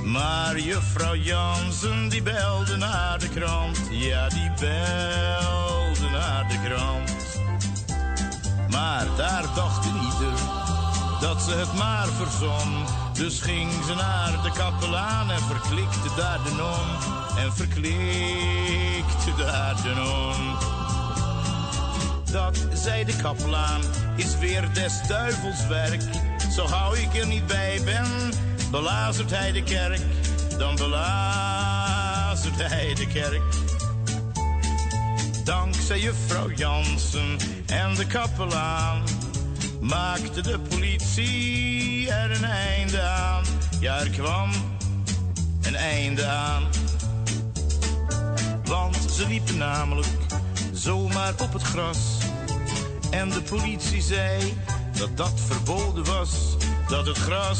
[0.05, 3.80] Maar juffrouw Jansen die belde naar de krant.
[3.91, 7.12] Ja, die belde naar de krant.
[8.70, 10.34] Maar daar dacht ieder
[11.22, 12.86] dat ze het maar verzon.
[13.20, 16.88] Dus ging ze naar de kapelaan en verklikte daar de non.
[17.38, 20.55] En verklikte daar de non.
[22.32, 23.82] Dat, zei de kapelaan,
[24.15, 26.01] is weer des duivels werk.
[26.51, 28.32] Zo gauw ik er niet bij ben,
[28.72, 30.01] belazert hij de kerk.
[30.57, 33.41] Dan belazert hij de kerk.
[35.43, 39.03] Dankzij juffrouw Jansen en de kapelaan
[39.80, 43.43] maakte de politie er een einde aan.
[43.80, 44.49] Ja, er kwam
[45.61, 46.63] een einde aan.
[48.65, 50.07] Want ze liepen namelijk
[50.73, 52.17] zomaar op het gras.
[53.09, 54.53] En de politie zei
[54.97, 56.30] dat dat verboden was.
[56.88, 57.59] Dat het gras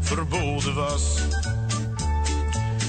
[0.00, 1.02] verboden was.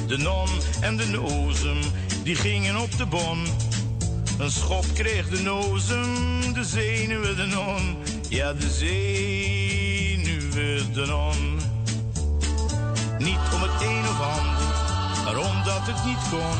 [0.07, 0.49] De non
[0.81, 1.77] en de nozem,
[2.23, 3.45] die gingen op de bon.
[4.39, 7.97] Een schop kreeg de nozem, de zenuwen de non.
[8.29, 10.13] Ja, de zenuwen
[10.93, 11.59] de non.
[13.17, 14.63] Niet om het een of ander,
[15.23, 16.57] maar omdat het niet kon.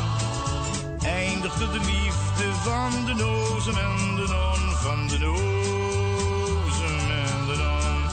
[1.09, 4.71] Eindigde de liefde van de nozem en de non.
[4.75, 5.49] Van de nozem
[7.09, 8.09] en de non.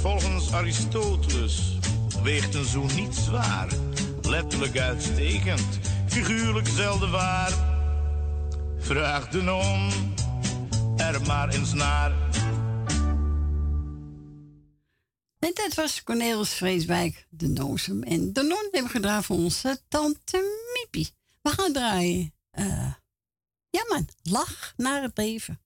[0.00, 1.78] Volgens Aristoteles
[2.22, 3.68] weegt een zoen niet zwaar.
[4.22, 7.52] Letterlijk uitstekend, figuurlijk zelden waar.
[8.78, 9.90] Vraag de non
[10.98, 12.12] er maar eens naar.
[15.38, 18.02] En dat was Cornelis Vreeswijk, de Nozem.
[18.02, 21.12] En de non hebben gedaan voor onze tante Miepie.
[21.42, 22.34] We gaan draaien.
[22.50, 22.92] eh,
[23.70, 25.60] ja man, lach naar het leven.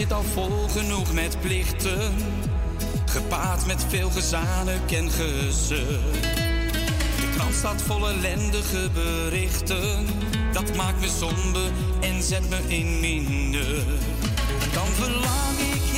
[0.00, 2.14] Zit al vol genoeg met plichten,
[3.04, 6.00] gepaard met veel gezanik en gezeur.
[7.20, 10.06] De krant staat vol ellendige berichten,
[10.52, 11.70] dat maakt me somber
[12.00, 13.84] en zet me in minder.
[14.72, 15.89] Dan verlang ik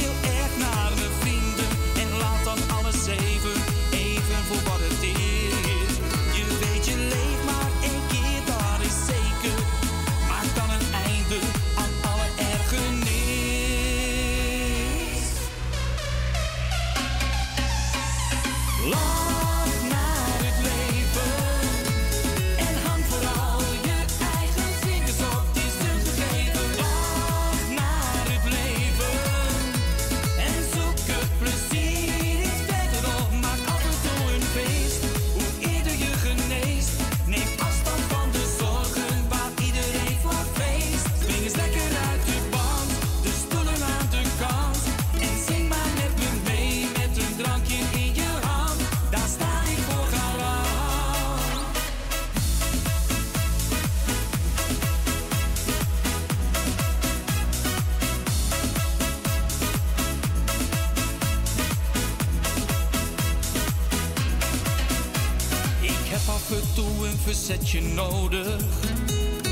[67.32, 68.56] een verzetje nodig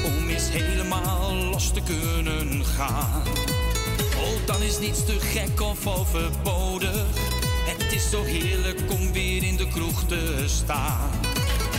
[0.05, 3.23] om eens helemaal los te kunnen gaan.
[4.17, 7.07] Oh, dan is niets te gek of overbodig.
[7.67, 11.11] Het is zo heerlijk om weer in de kroeg te staan.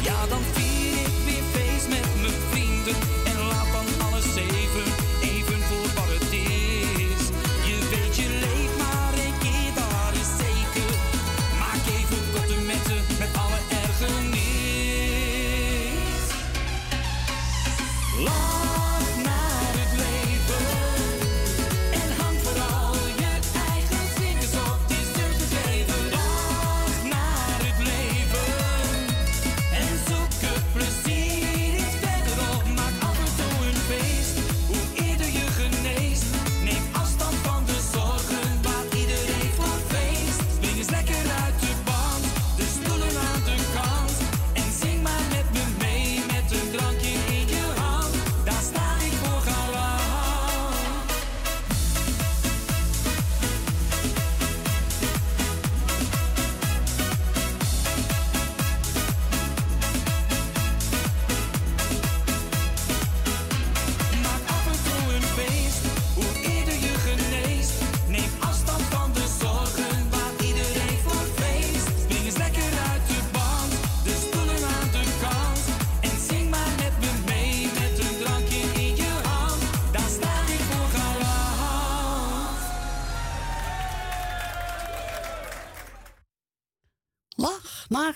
[0.03, 3.20] Ja, dan vier ik weer feest met mijn vrienden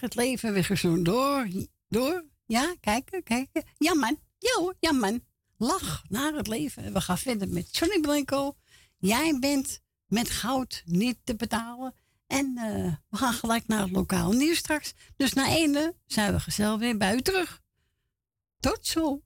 [0.06, 1.48] het leven weer gezond door.
[1.90, 2.26] Door.
[2.46, 3.64] Ja, kijken, kijken.
[3.78, 4.20] Ja, man.
[4.80, 5.20] jammer.
[5.58, 6.94] Lach naar het leven.
[6.94, 8.56] We gaan verder met Johnny Blanco.
[8.98, 11.94] Jij bent met goud niet te betalen.
[12.28, 14.94] En eh, we gaan gelijk naar het lokaal nieuws straks.
[15.16, 17.62] Dus na ene zijn we gezellig weer bij u terug.
[18.60, 19.22] Tot zo.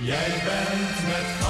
[0.00, 1.43] Jij bent met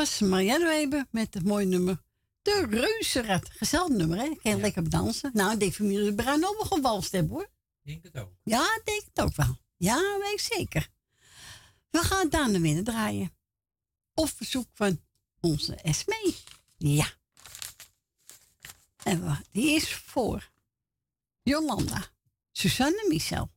[0.00, 2.02] was Marianne Weber met het mooie nummer
[2.42, 3.50] De Reuzenrad.
[3.50, 4.34] Gezellig nummer, hè?
[4.42, 5.30] Kan lekker dansen.
[5.32, 7.50] Nou, ik denk familie de Bruin ook gewalst hebben, hoor.
[7.82, 8.32] Denk het ook.
[8.42, 9.58] Ja, denk het ook wel.
[9.76, 10.88] Ja, weet zeker.
[11.90, 13.36] We gaan Daan de Winnen draaien.
[14.14, 15.00] Op verzoek van
[15.40, 16.34] onze Esme.
[16.76, 17.12] Ja.
[19.02, 20.50] En we, die is voor
[21.42, 22.06] Jolanda,
[22.52, 23.50] Susanne Michel,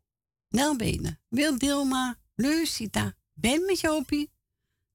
[0.49, 4.31] Nelbenen, Wil Dilma, Lucita, Ben met Jopie,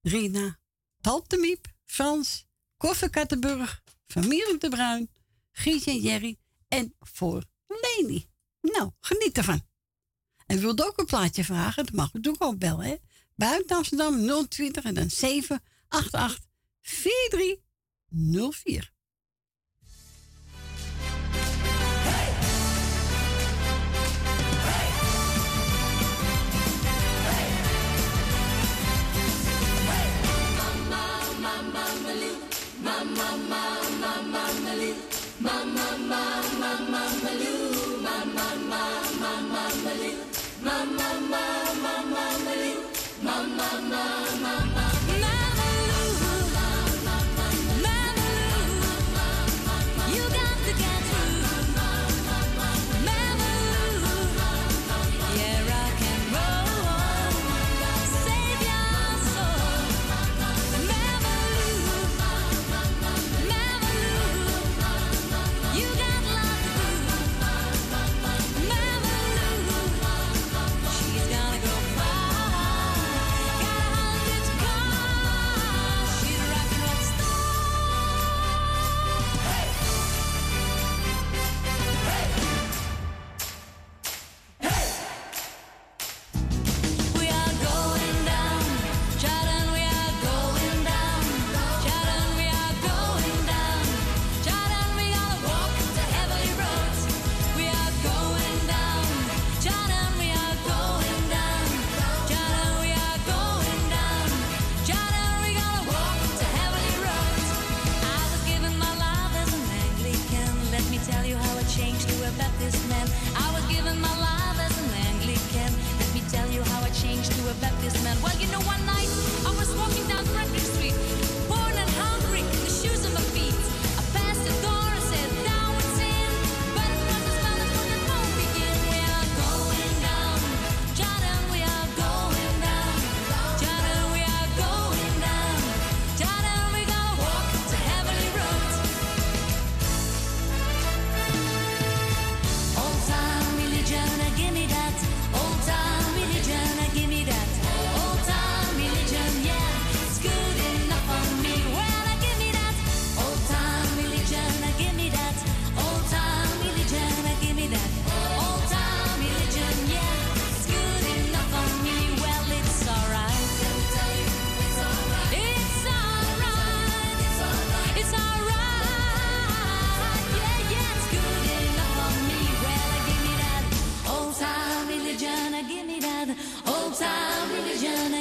[0.02, 0.58] Rina,
[1.00, 2.46] Talp de Miep, Frans,
[2.76, 3.10] Koffer
[4.06, 5.10] Familie de Bruin,
[5.52, 6.38] Gies en Jerry
[6.68, 8.26] en voor Leni.
[8.60, 9.66] Nou, geniet ervan.
[10.46, 12.96] En wilt ook een plaatje vragen, Dat mag ik natuurlijk ook wel, hè.
[13.34, 16.46] Buiten Amsterdam 020 en dan 788
[16.80, 18.96] 4304.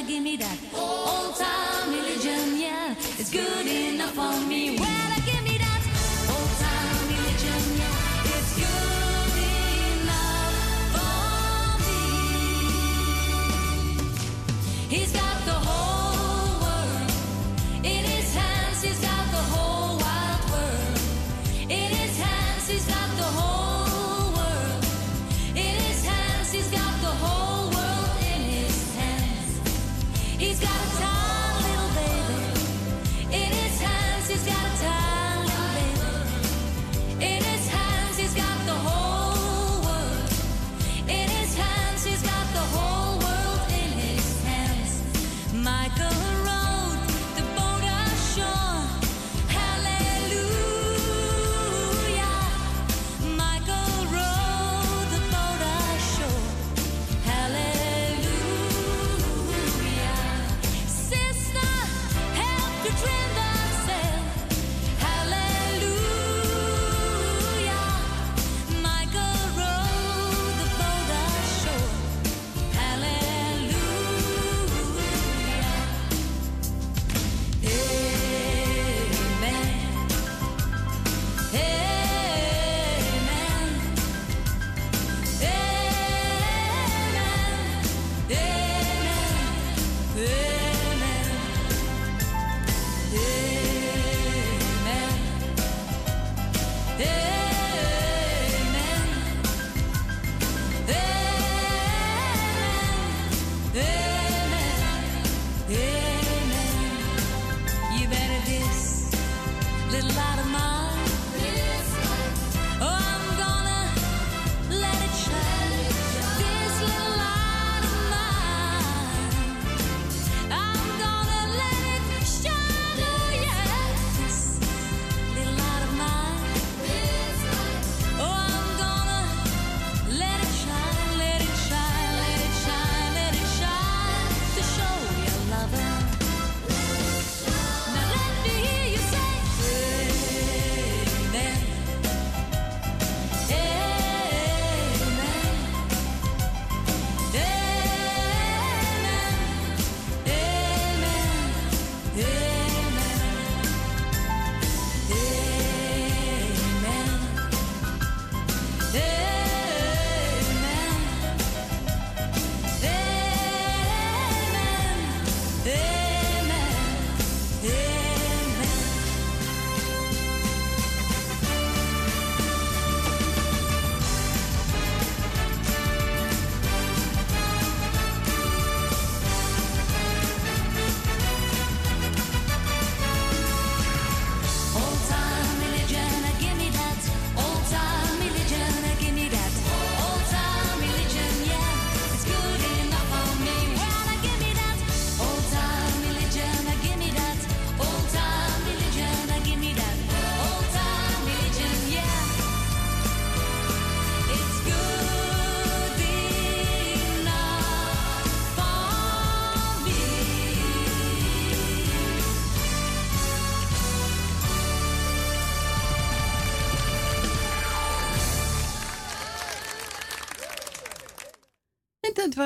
[0.08, 4.87] give me that old time religion, yeah, it's good enough for me.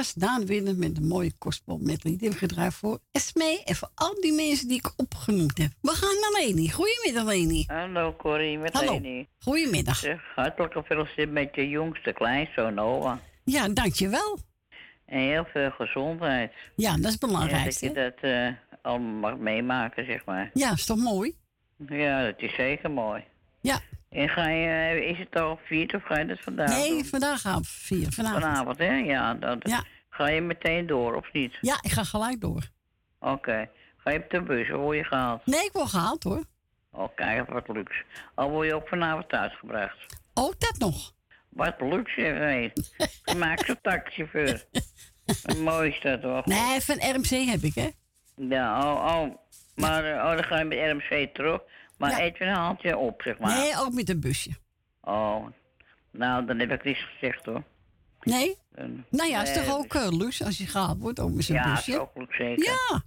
[0.02, 3.88] Was Daan Winnen met een mooie kostbal met Die hebben gedraaid voor Esmee en voor
[3.94, 5.70] al die mensen die ik opgenoemd heb.
[5.80, 6.70] We gaan naar Leni.
[6.70, 7.64] Goedemiddag, Leni.
[7.66, 8.92] Hallo Corrie, met Hallo.
[8.92, 9.28] Leni.
[9.38, 9.96] Goedemiddag.
[9.96, 13.16] Zeg, hartelijk gefeliciteerd met je jongste kleinzoon Noah.
[13.44, 14.38] Ja, dankjewel.
[15.06, 16.52] En heel veel gezondheid.
[16.76, 18.48] Ja, dat is En dat je dat eh,
[18.82, 20.50] allemaal mag meemaken, zeg maar.
[20.54, 21.34] Ja, is toch mooi?
[21.88, 23.24] Ja, dat is zeker mooi.
[23.60, 23.80] Ja.
[24.12, 27.04] En ga je, is het al vierd of ga je dat vandaag Nee, doen?
[27.04, 28.12] vandaag gaan we vieren.
[28.12, 28.42] Vanavond.
[28.42, 28.94] Vanavond, hè?
[28.94, 31.58] Ja, dat, Ga je meteen door, of niet?
[31.60, 32.62] Ja, ik ga gelijk door.
[33.20, 33.68] Oké.
[33.96, 35.46] Ga je op de bus, of word je gehaald?
[35.46, 36.44] Nee, ik word gehaald hoor.
[36.90, 38.04] Oh, kijk, wat luxe.
[38.34, 39.96] Al word je ook vanavond thuisgebracht.
[40.34, 41.12] Ook dat nog.
[41.48, 42.70] Wat luxe, hé.
[43.38, 44.64] Maak taxichauffeur.
[45.58, 46.46] Mooi is dat toch?
[46.46, 47.88] Nee, van RMC heb ik hè.
[48.36, 49.36] Ja, oh, oh.
[49.74, 51.60] Maar eh, oh, dan ga je met RMC terug.
[52.10, 53.56] Maar Edwin haalt je op, zeg maar.
[53.58, 54.50] Nee, ook met een busje.
[55.00, 55.46] Oh,
[56.10, 57.62] nou, dan heb ik niets gezegd hoor.
[58.22, 58.56] Nee?
[59.08, 61.56] Nou ja, is Nee, toch ook uh, luxe als je gehaald wordt, ook met zo'n
[61.56, 61.90] Ja, busje?
[61.92, 62.64] is ook goed zeker.
[62.64, 63.02] Ja.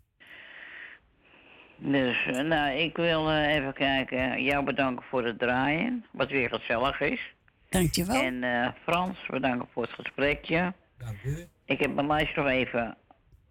[1.78, 4.44] Dus, eh, nou, ik wil eh, even kijken.
[4.44, 7.34] Jou bedanken voor het draaien, wat weer gezellig is.
[7.70, 8.22] Dankjewel.
[8.22, 10.74] En eh, Frans, bedanken voor het gesprekje.
[10.98, 11.48] Dank u.
[11.66, 12.98] Ik heb mijn lijst nog even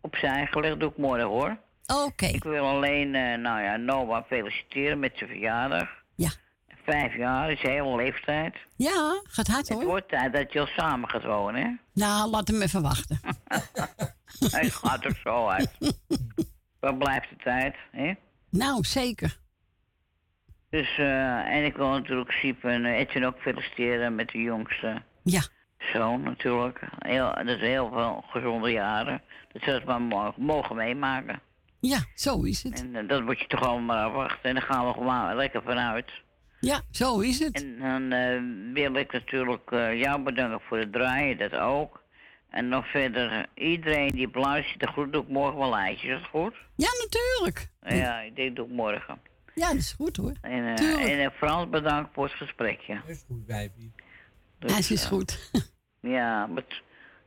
[0.00, 1.56] opzij gelegd, doe ik morgen hoor.
[1.86, 2.26] Oké.
[2.26, 5.88] Ik wil alleen, eh, nou ja, Noah feliciteren met zijn verjaardag.
[6.14, 6.30] Ja.
[6.84, 8.56] Vijf jaar is hele leeftijd.
[8.76, 9.86] Ja, gaat hard Het hoor.
[9.86, 11.70] wordt tijd dat je al samen gaat wonen, hè?
[11.92, 13.20] Nou, laat hem even wachten.
[14.50, 15.70] Hij gaat er zo uit.
[16.80, 18.12] Waar blijft de tijd, hè?
[18.50, 19.38] Nou, zeker.
[20.70, 25.42] Dus, eh, en ik wil natuurlijk Siep en Etienne ook feliciteren met de jongste Ja.
[25.78, 26.80] zoon natuurlijk.
[26.98, 29.22] Heel, dat is heel veel gezonde jaren.
[29.52, 31.40] Dat ze het maar mo- mogen meemaken.
[31.86, 32.80] Ja, zo is het.
[32.80, 34.48] En eh, dat moet je toch allemaal maar afwachten.
[34.48, 36.10] En daar gaan we gewoon lekker vanuit.
[36.60, 37.62] Ja, zo is het.
[37.62, 38.40] En dan eh,
[38.72, 42.02] wil ik natuurlijk eh, jou bedanken voor het draaien, dat ook.
[42.50, 46.08] En nog verder iedereen die beluistert, de groet doe ik morgen wel lijstje.
[46.08, 46.54] Is dat goed?
[46.76, 47.68] Ja, natuurlijk.
[47.82, 49.18] Ja, ik denk doe ik morgen.
[49.54, 50.32] Ja, dat is goed hoor.
[50.40, 53.00] En, en Frans bedankt voor het gesprekje.
[53.06, 53.92] is goed, wijfie.
[54.58, 55.38] Hij is eh, goed.
[56.00, 56.64] Ja, maar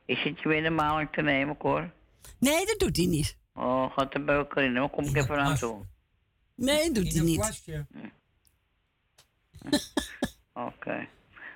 [0.06, 1.90] is het je weer de maling te nemen, Cor?
[2.38, 3.36] Nee, dat doet hij niet.
[3.58, 5.80] Oh, gaat de beuker in, dan kom ik even aan toe.
[6.54, 7.62] Nee, doet hij niet.
[10.52, 11.06] Oké.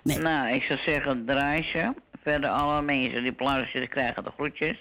[0.02, 1.94] Nou, ik zou zeggen, draaisje.
[2.22, 4.78] Verder alle mensen die luisteren, krijgen de groetjes.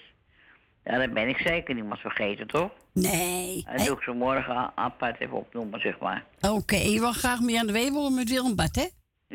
[0.83, 2.71] Ja, dat ben ik zeker niemand vergeten, toch?
[2.93, 3.63] Nee.
[3.75, 6.25] Dat doe ik zo morgen apart even opnoemen, zeg maar.
[6.41, 8.87] Oké, je wil graag meer aan de Weber met Willem Bad, hè?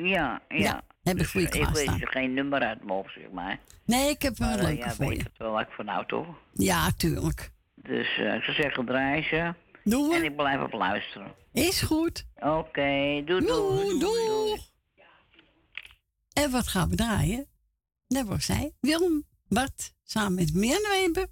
[0.02, 0.56] Ja, ja.
[0.56, 3.30] Ja, heb ik voor je Dus, eh, Ik weet er geen nummer uit hoofd, zeg
[3.32, 3.58] maar.
[3.84, 5.22] Nee, ik heb er Maar een eh, leuke ja, voor weet je.
[5.22, 6.26] het wel wat ik van nou toch?
[6.52, 7.50] Ja, tuurlijk.
[7.86, 9.54] Dus eh, ik zou zeggen, draaisje.
[9.84, 11.34] Doen En ik blijf op luisteren.
[11.52, 12.26] Is goed.
[12.34, 13.46] Oké, doei doei.
[13.46, 14.60] Doei, doei.
[16.32, 17.46] En wat gaan we draaien?
[18.08, 18.70] Wat ik zei.
[18.80, 21.26] Willem Bart samen met Mirjam Weber.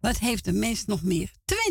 [0.00, 1.70] Wat heeft de mens nog meer te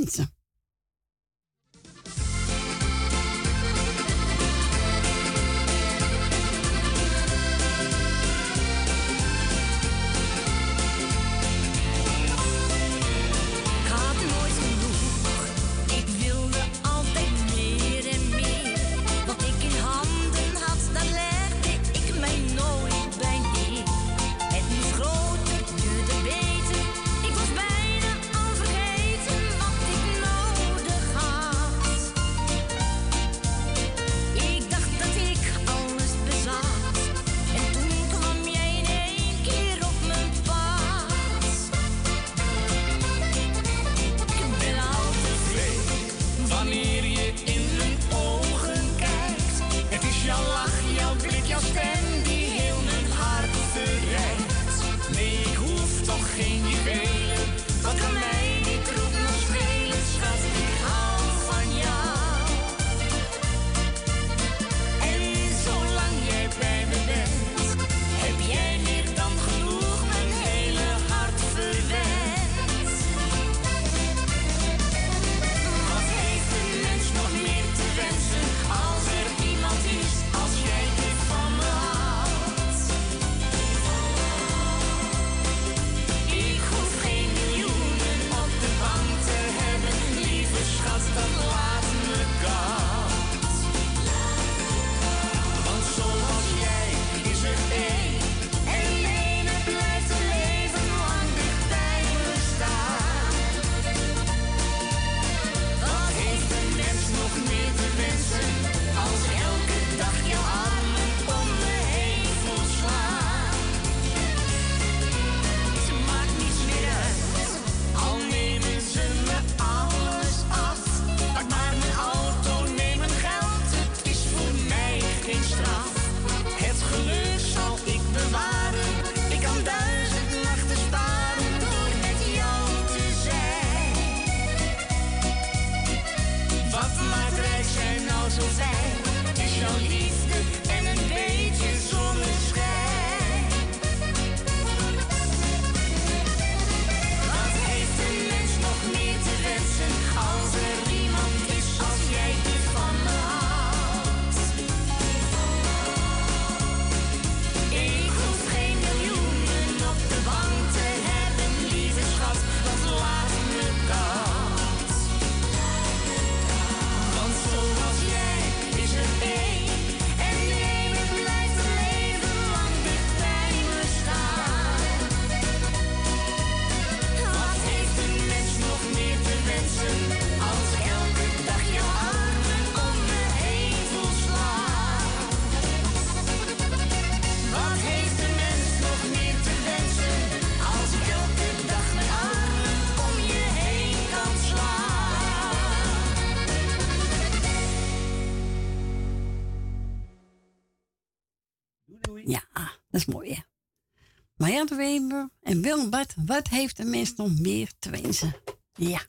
[204.70, 206.14] Weber en Willem Bart.
[206.26, 208.36] Wat heeft de mens nog meer te wensen?
[208.74, 209.02] Ja.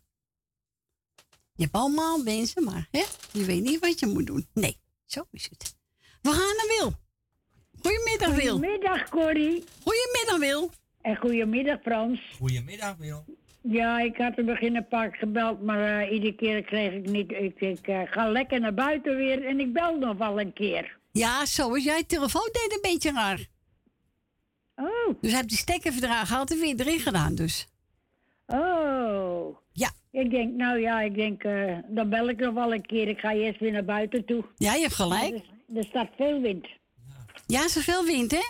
[1.55, 3.03] Je hebt allemaal wensen, maar hè?
[3.33, 4.47] je weet niet wat je moet doen.
[4.55, 5.77] Nee, zo is het.
[6.23, 6.93] We gaan naar Wil.
[7.81, 8.53] Goedemiddag, Wil.
[8.53, 9.65] Goedemiddag, Corrie.
[9.83, 10.71] Goedemiddag, Wil.
[11.01, 12.21] En goedemiddag, Frans.
[12.39, 13.25] Goedemiddag, Wil.
[13.61, 16.93] Ja, ik had in het begin een paar keer gebeld, maar eh, iedere keer kreeg
[16.93, 17.31] ik niet.
[17.31, 20.99] Ik, ik eh, ga lekker naar buiten weer en ik bel nog wel een keer.
[21.13, 23.47] Ja, zo is jij telefoon deed een beetje raar.
[24.77, 25.07] Oh.
[25.21, 27.67] Dus hij heeft die stekker verdragen gehaald en weer erin gedaan, dus.
[28.47, 29.57] Oh.
[29.73, 29.91] Ja.
[30.11, 33.09] Ik denk, nou ja, ik denk, eh, dan bel ik nog wel een keer.
[33.09, 34.45] Ik ga eerst weer naar buiten toe.
[34.57, 35.35] Ja, je hebt gelijk.
[35.35, 36.69] Er, er staat veel wind.
[37.47, 38.43] Ja, is er veel wind, hè?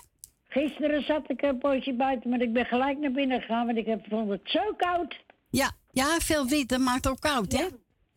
[0.48, 3.86] Gisteren zat ik een poosje buiten, maar ik ben gelijk naar binnen gegaan, want ik
[3.86, 5.16] heb, vond het zo koud.
[5.50, 7.66] Ja, ja, veel wind, dat maakt ook koud, hè?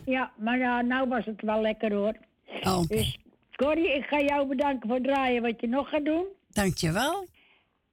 [0.05, 2.17] Ja, maar ja, nou was het wel lekker hoor.
[2.61, 2.88] Oh.
[2.88, 3.17] Dus
[3.55, 6.25] Corrie, ik ga jou bedanken voor het draaien wat je nog gaat doen.
[6.49, 7.27] Dankjewel.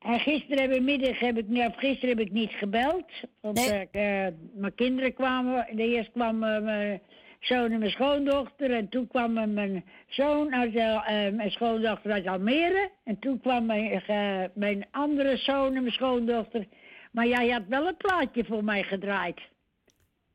[0.05, 3.05] En gisteren heb ik middag heb ik, nee, gisteren heb ik niet gebeld.
[3.41, 5.67] Want eh, mijn kinderen kwamen.
[5.77, 7.01] De eerst kwam eh, mijn
[7.41, 8.75] zoon en mijn schoondochter.
[8.75, 11.03] En toen kwam mijn zoon uit eh,
[11.33, 12.91] mijn schoondochter uit Almere.
[13.05, 16.67] En toen kwam mijn, eh, mijn andere zoon en mijn schoondochter.
[17.13, 19.41] Maar jij had wel een plaatje voor mij gedraaid.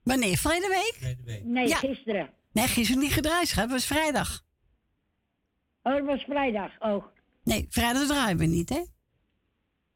[0.03, 0.37] Wanneer?
[0.37, 1.15] Verleden week?
[1.43, 1.75] Nee, Ja.
[1.75, 2.29] gisteren.
[2.51, 3.63] Nee, gisteren niet gedraaid, schat.
[3.63, 4.41] Het was vrijdag.
[5.83, 6.71] Oh, het was vrijdag.
[6.79, 7.05] Oh.
[7.43, 8.81] Nee, vrijdag draaien we niet, hè?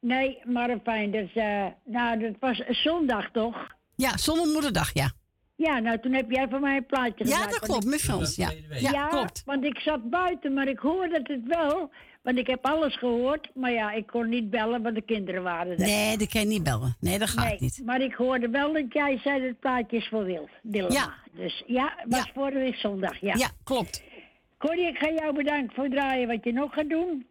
[0.04, 1.12] Nee, maar fijn.
[1.12, 3.68] Dus, eh, nou, dat was zondag toch?
[3.96, 5.12] Ja, zonnemoederdag, ja.
[5.56, 7.52] Ja, nou toen heb jij voor mij een plaatje Ja, gemaakt.
[7.52, 8.52] dat want klopt, met Frans, ja.
[8.70, 9.42] Ja, klopt.
[9.46, 11.92] want ik zat buiten, maar ik hoorde het wel.
[12.22, 15.72] Want ik heb alles gehoord, maar ja, ik kon niet bellen, want de kinderen waren
[15.72, 15.80] er.
[15.80, 16.96] Nee, dat kan je niet bellen.
[17.00, 17.82] Nee, dat gaat Nee, niet.
[17.86, 20.50] Maar ik hoorde wel dat jij zei dat het plaatje is voor Wil.
[20.62, 20.94] Dilma.
[20.94, 21.14] Ja.
[21.36, 23.34] Dus ja, het was vorige week zondag, ja.
[23.38, 24.04] Ja, klopt.
[24.58, 27.26] Corrie, ik ga jou bedanken voor het draaien wat je nog gaat doen.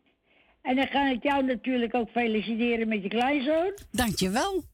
[0.63, 3.73] En dan ga ik jou natuurlijk ook feliciteren met je kleinzoon.
[3.91, 4.65] Dankjewel.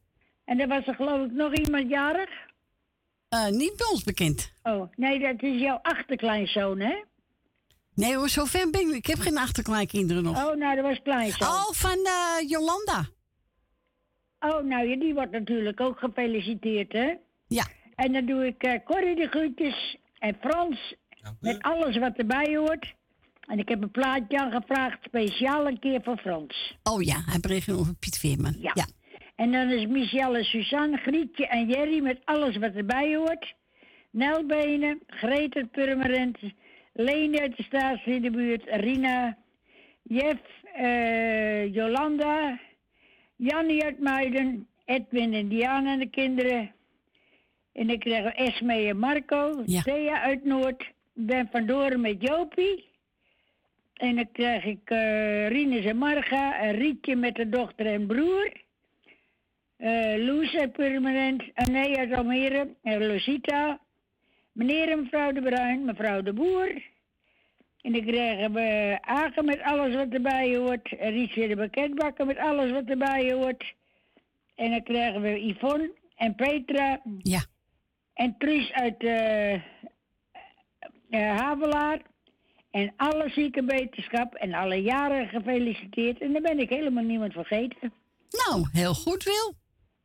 [0.44, 2.31] En er was er geloof ik nog iemand jarig?
[3.28, 4.52] Eh, niet bij ons bekend.
[4.62, 7.02] Oh, nee, dat is jouw achterkleinzoon, hè?
[7.94, 8.94] Nee hoor, zover ben ik.
[8.94, 10.47] Ik heb geen achterkleinkinderen nog.
[10.47, 11.48] Oh, nou, dat was kleinzoon.
[11.48, 13.06] Oh, van eh, Jolanda.
[14.40, 17.15] Oh, nou, ja, die wordt natuurlijk ook gefeliciteerd, hè?
[17.47, 17.66] Ja.
[17.94, 20.94] En dan doe ik eh Corrie de groetjes en Frans
[21.40, 22.94] met alles wat erbij hoort.
[23.48, 26.76] En ik heb een plaatje aangevraagd, speciaal een keer voor Frans.
[26.82, 28.54] Oh ja, hij bericht over Piet Veerman.
[28.58, 28.86] Ja.
[29.36, 33.54] En dan is Michelle Suzanne, Grietje en Jerry met alles wat erbij hoort.
[34.10, 36.38] Nelbenen, Greet uit Purmerend,
[36.92, 39.36] Lene uit de staatsliedenbuurt, Rina,
[40.02, 40.40] Jeff,
[40.74, 42.60] eh, Jolanda,
[43.36, 46.72] Jannie uit Muiden, Edwin en Diana en de kinderen.
[47.72, 52.88] En krijgen we Esme en Marco, Thea uit Noord, Ben van Doren met Jopie.
[53.98, 54.88] En dan krijg ik
[55.48, 58.52] Rinus en Marga, en Rietje met de dochter en broer.
[59.76, 63.80] eh Loes uit Purmerend, Anne uit Almere, en Lucita.
[64.52, 66.82] Meneer en mevrouw de Bruin, mevrouw de Boer.
[67.80, 70.92] En dan krijgen we Agen met alles wat erbij hoort.
[70.98, 73.74] En Rietje de Bekendbakker met alles wat erbij hoort.
[74.54, 77.00] En dan krijgen we Yvonne en Petra.
[77.22, 77.44] Ja.
[78.14, 79.60] En Truus uit eh,
[81.10, 82.00] Havelaar.
[82.70, 86.20] En alle ziekenwetenschap en alle jaren gefeliciteerd.
[86.20, 87.93] En dan ben ik helemaal niemand vergeten.
[88.31, 89.55] Nou, heel goed, Wil.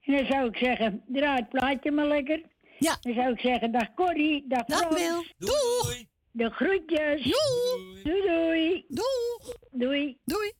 [0.01, 2.41] En dan zou ik zeggen, draai het plaatje maar lekker.
[2.79, 2.97] Ja.
[3.01, 4.95] Dan zou ik zeggen, dag Corrie, dag, Dag, Frans.
[4.95, 5.23] Wil.
[5.37, 6.03] Doeg.
[6.31, 7.23] De groetjes.
[7.23, 8.03] Doei.
[8.03, 8.85] Doei doei.
[8.87, 9.57] Doeg.
[9.71, 10.17] Doei.
[10.23, 10.51] Doei.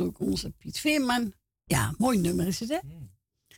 [0.00, 1.32] Ook onze Piet Veerman.
[1.64, 2.78] Ja, mooi nummer is het, hè?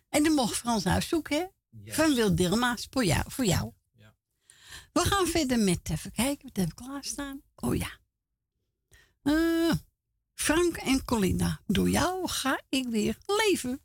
[0.09, 1.47] En dan mocht Frans Huis zoeken, hè?
[1.93, 3.25] Van Wil Dilma's voor jou.
[3.27, 3.73] Voor jou.
[4.93, 7.43] We gaan verder met, even kijken, wat hebben we klaarstaan?
[7.55, 8.01] Oh ja.
[9.23, 9.73] Eh,
[10.35, 13.81] Frank en Colinda, door jou ga ik weer leven.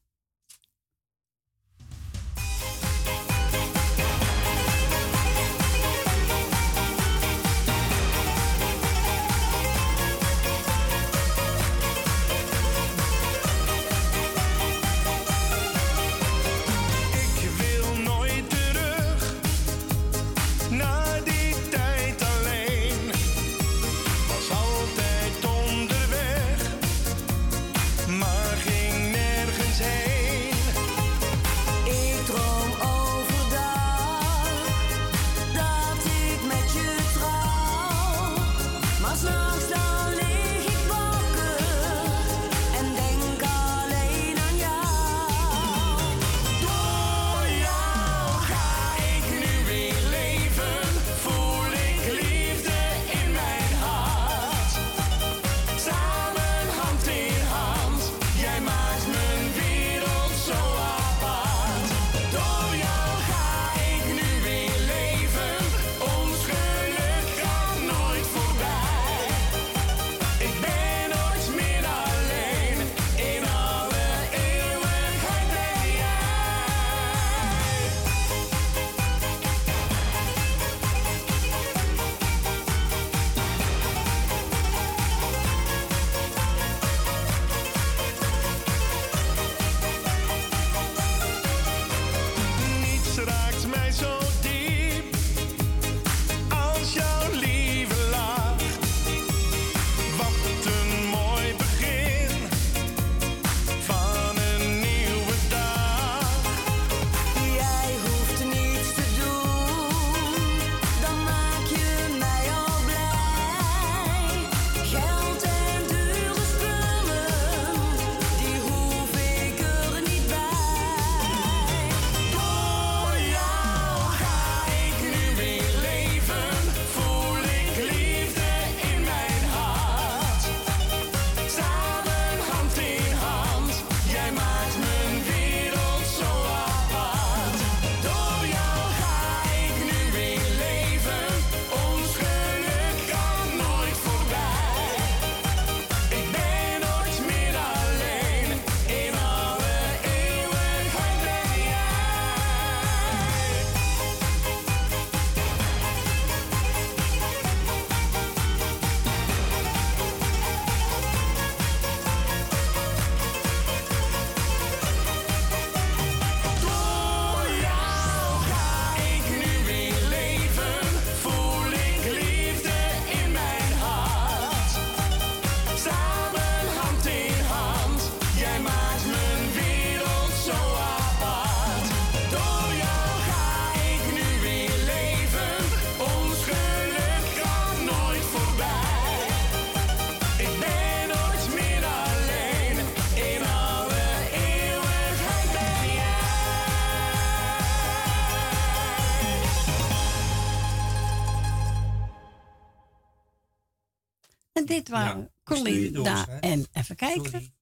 [204.68, 207.54] Dit waren Colinda en even kijken.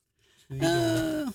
[0.47, 1.27] Eh,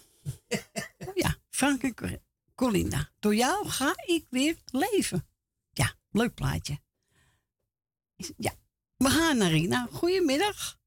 [1.08, 2.20] oh ja, Frank en
[2.54, 3.08] Colinda.
[3.18, 5.26] Door jou ga ik weer leven.
[5.70, 6.78] Ja, leuk plaatje.
[8.16, 8.52] Is- Ja,
[8.96, 9.88] we gaan naar Rina.
[9.92, 10.78] Goedemiddag.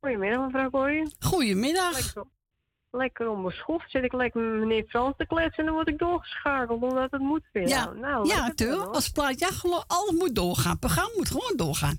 [0.00, 1.14] Goedemiddag, mevrouw Corrie.
[1.18, 1.92] Goedemiddag.
[2.04, 2.24] Lekker,
[2.90, 5.88] lekker om mijn schoft zit ik lekker met meneer Frans te kletsen en dan word
[5.88, 7.68] ik doorgeschakeld omdat het moet weer.
[7.68, 8.78] Ja, nou, ja natuurlijk.
[8.78, 8.94] dan, hoor.
[8.94, 10.70] Als plaatje, ja, alles moet doorgaan.
[10.70, 11.98] Het programma moet gewoon doorgaan.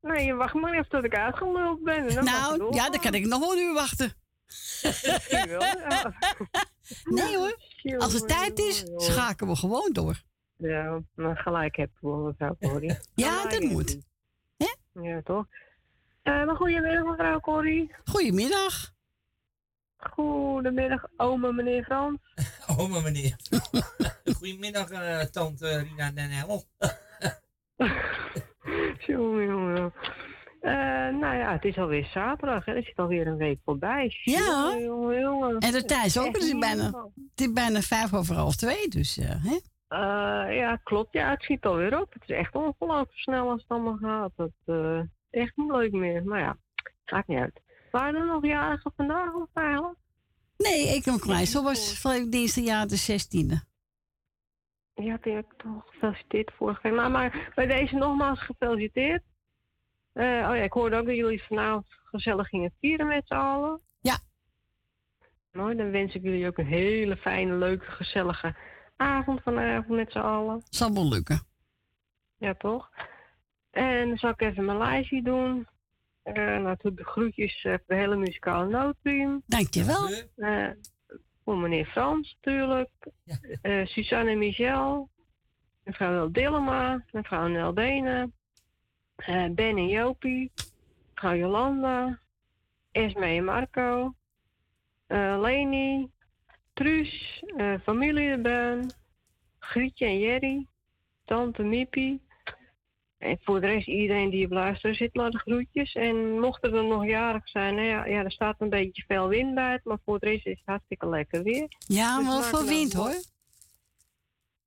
[0.00, 2.08] Nee, je wacht maar even tot ik uitgeluld ben.
[2.08, 4.12] En dan Nou, ja, dan kan ik nog wel een uur wachten.
[5.28, 6.14] Ja.
[7.04, 7.58] Nee hoor.
[7.98, 10.22] Als het tijd is, schakelen we gewoon door.
[10.56, 12.96] Ja, nou gelijk heb je wel, mevrouw Corrie.
[13.14, 13.98] Ja, dat moet.
[14.92, 15.46] Ja, toch?
[16.22, 17.94] Eh maar goedemiddag, mevrouw Corrie.
[18.04, 18.92] Goedemiddag.
[19.96, 22.18] Goedemiddag, oma meneer Frans.
[22.78, 23.36] Oma meneer.
[24.36, 26.64] Goedemiddag, eh, tante Rina Nenel.
[29.06, 29.92] Jongen, jongen.
[30.60, 30.72] Eh,
[31.20, 32.64] nou ja, het is alweer zaterdag.
[32.64, 32.74] Hè.
[32.74, 34.12] Er zit alweer een week voorbij.
[34.24, 34.38] Ja.
[34.38, 35.58] Jongen, jongen, jongen.
[35.58, 36.84] En de tijd is ook, het is bijna,
[37.30, 39.58] het is bijna vijf over half twee, dus eh, hè?
[39.88, 41.12] Eh, ja, klopt.
[41.12, 42.12] Ja, het schiet alweer op.
[42.12, 44.32] Het is echt ongelooflijk snel als het allemaal gaat.
[44.36, 44.52] Het
[45.30, 46.24] is echt niet leuk meer.
[46.24, 46.56] Maar ja,
[47.12, 47.60] maakt niet uit.
[47.90, 49.98] Waren er nog jarigen vandaag of eigenlijk?
[50.56, 51.46] Nee, ik klein.
[51.46, 53.68] Zo was van dinsdagjaar de 16e.
[55.02, 56.92] Ja, die heb ik toch gefeliciteerd vorige week.
[56.92, 59.22] Maar, maar bij deze nogmaals gefeliciteerd.
[60.12, 63.80] Eh, oh ja, ik hoorde ook dat jullie vanavond gezellig gingen vieren met z'n allen.
[64.00, 64.18] Ja.
[65.52, 68.54] Mooi, dan wens ik jullie ook een hele fijne, leuke, gezellige
[68.96, 70.62] avond vanavond met z'n allen.
[70.70, 71.42] Zal wel lukken.
[72.36, 72.90] Ja, toch?
[73.70, 75.68] En dan zal ik even mijn lijstje doen.
[76.22, 79.42] Eh natuurlijk de groetjes eh, voor de hele muzikale noodteam.
[79.46, 80.08] Dankjewel.
[80.36, 80.70] Eh
[81.48, 82.90] voor meneer Frans natuurlijk.
[83.62, 85.08] Eh Suzanne en Michel.
[85.84, 87.04] Mevrouw Dillema.
[87.12, 88.32] Mevrouw Nel Denen.
[89.16, 90.52] eh, ben en Jopie.
[91.14, 92.20] Mevrouw Jolanda.
[92.92, 94.14] Esme en Marco.
[95.06, 96.10] eh Leni.
[96.72, 97.42] Truus.
[97.82, 98.86] familie de.
[99.58, 100.66] Grietje en Jerry.
[101.24, 102.20] Tante Miepie.
[103.18, 105.92] En voor de rest, iedereen die op luisteren zit, laat de groetjes.
[105.94, 109.54] En mochten er nog jarig zijn, nou ja, ja, er staat een beetje veel wind
[109.54, 109.88] buiten.
[109.88, 111.66] Maar voor de rest is het hartstikke lekker weer.
[111.78, 113.14] Ja, Dus maar veel dan wind hoor.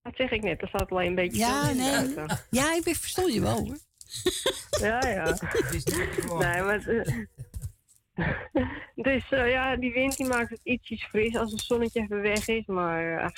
[0.01, 2.13] Dat zeg ik net, er staat alleen een beetje Ja, veel nee.
[2.13, 2.39] buiten.
[2.49, 3.77] Ja, ik verstond je wel hoor.
[4.81, 5.37] Ja, ja.
[6.39, 6.87] nee, maar...
[6.87, 7.25] eh,
[8.95, 12.47] dus eh, ja, die wind die maakt het ietsjes fris als het zonnetje even weg
[12.47, 12.65] is.
[12.65, 13.29] Maar eh,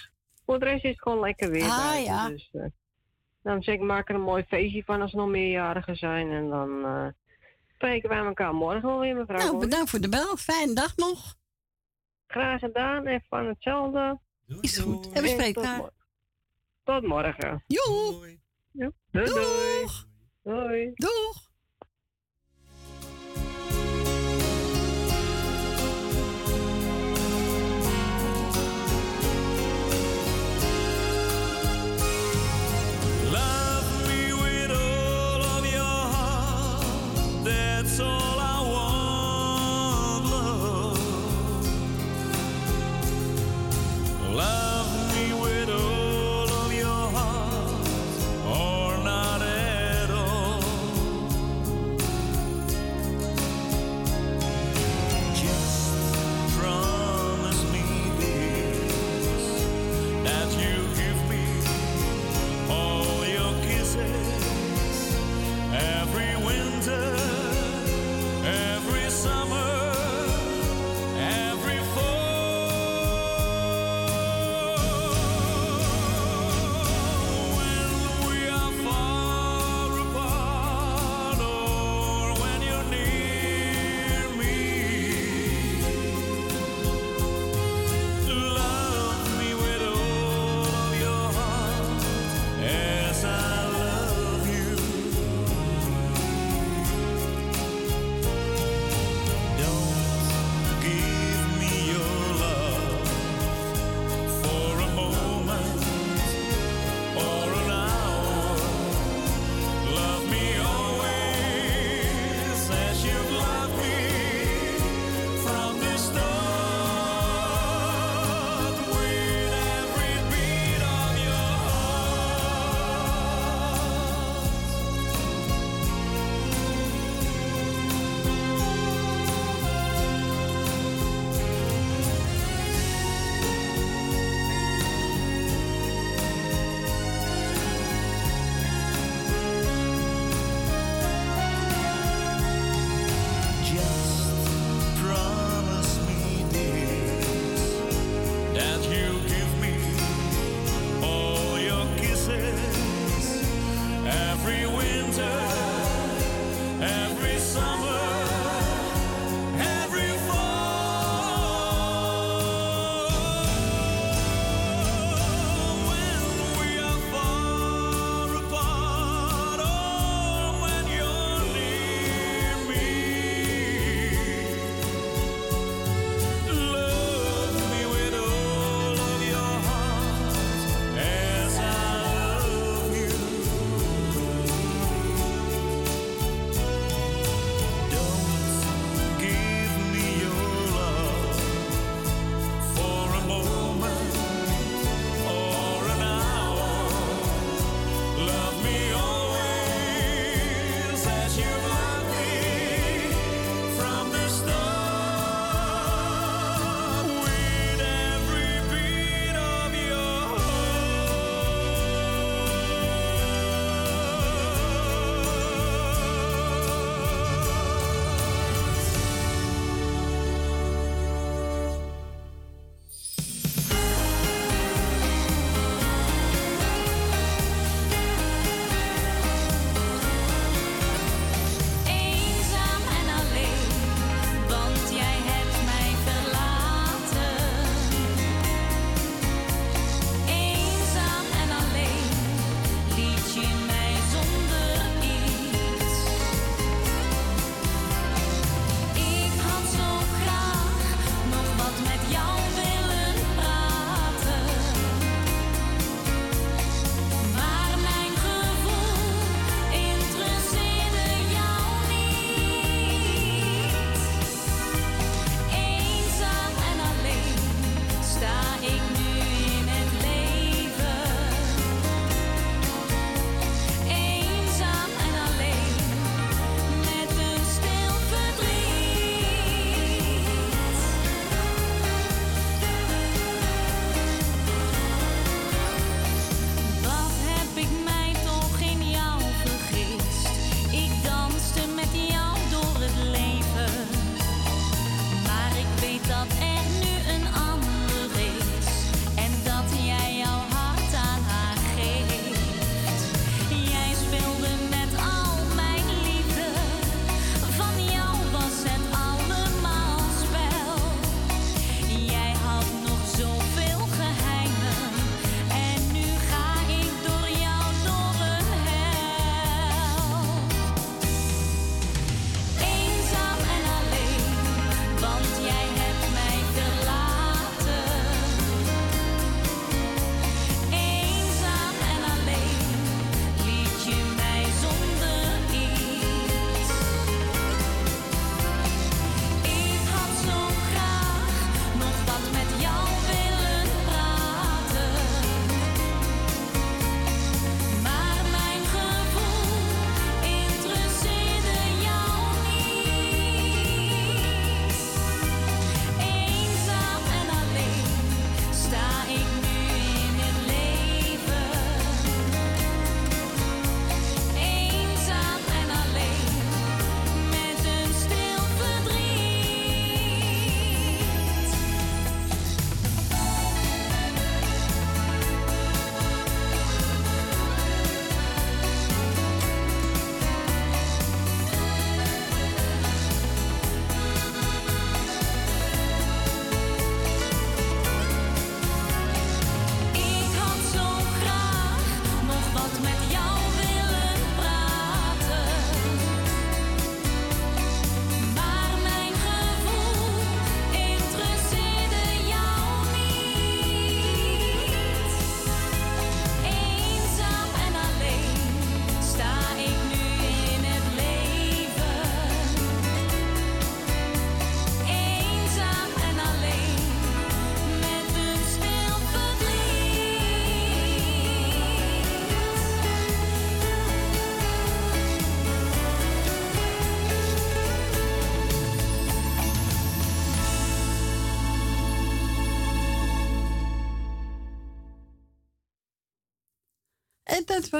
[0.45, 2.03] voor de rest is het gewoon lekker weer Ah, buiten.
[2.13, 2.29] ja.
[2.29, 2.49] Dus,
[3.43, 6.31] dan zeg ik, maak er een mooi feestje van als er nog meerjarigen zijn.
[6.31, 7.07] En dan eh,
[7.73, 9.37] spreken wij elkaar morgen wel weer, mevrouw.
[9.37, 10.37] Nou, bedankt voor de bel.
[10.37, 11.35] Fijne dag nog.
[12.27, 14.19] Graag gedaan en van hetzelfde.
[14.61, 15.11] Is goed.
[15.11, 15.91] En we spreken
[16.83, 17.63] tot, morgen.
[17.67, 18.39] Joe.
[18.71, 19.87] Ja, doei, doei.
[20.43, 20.91] Doei.
[20.93, 21.42] Doeg.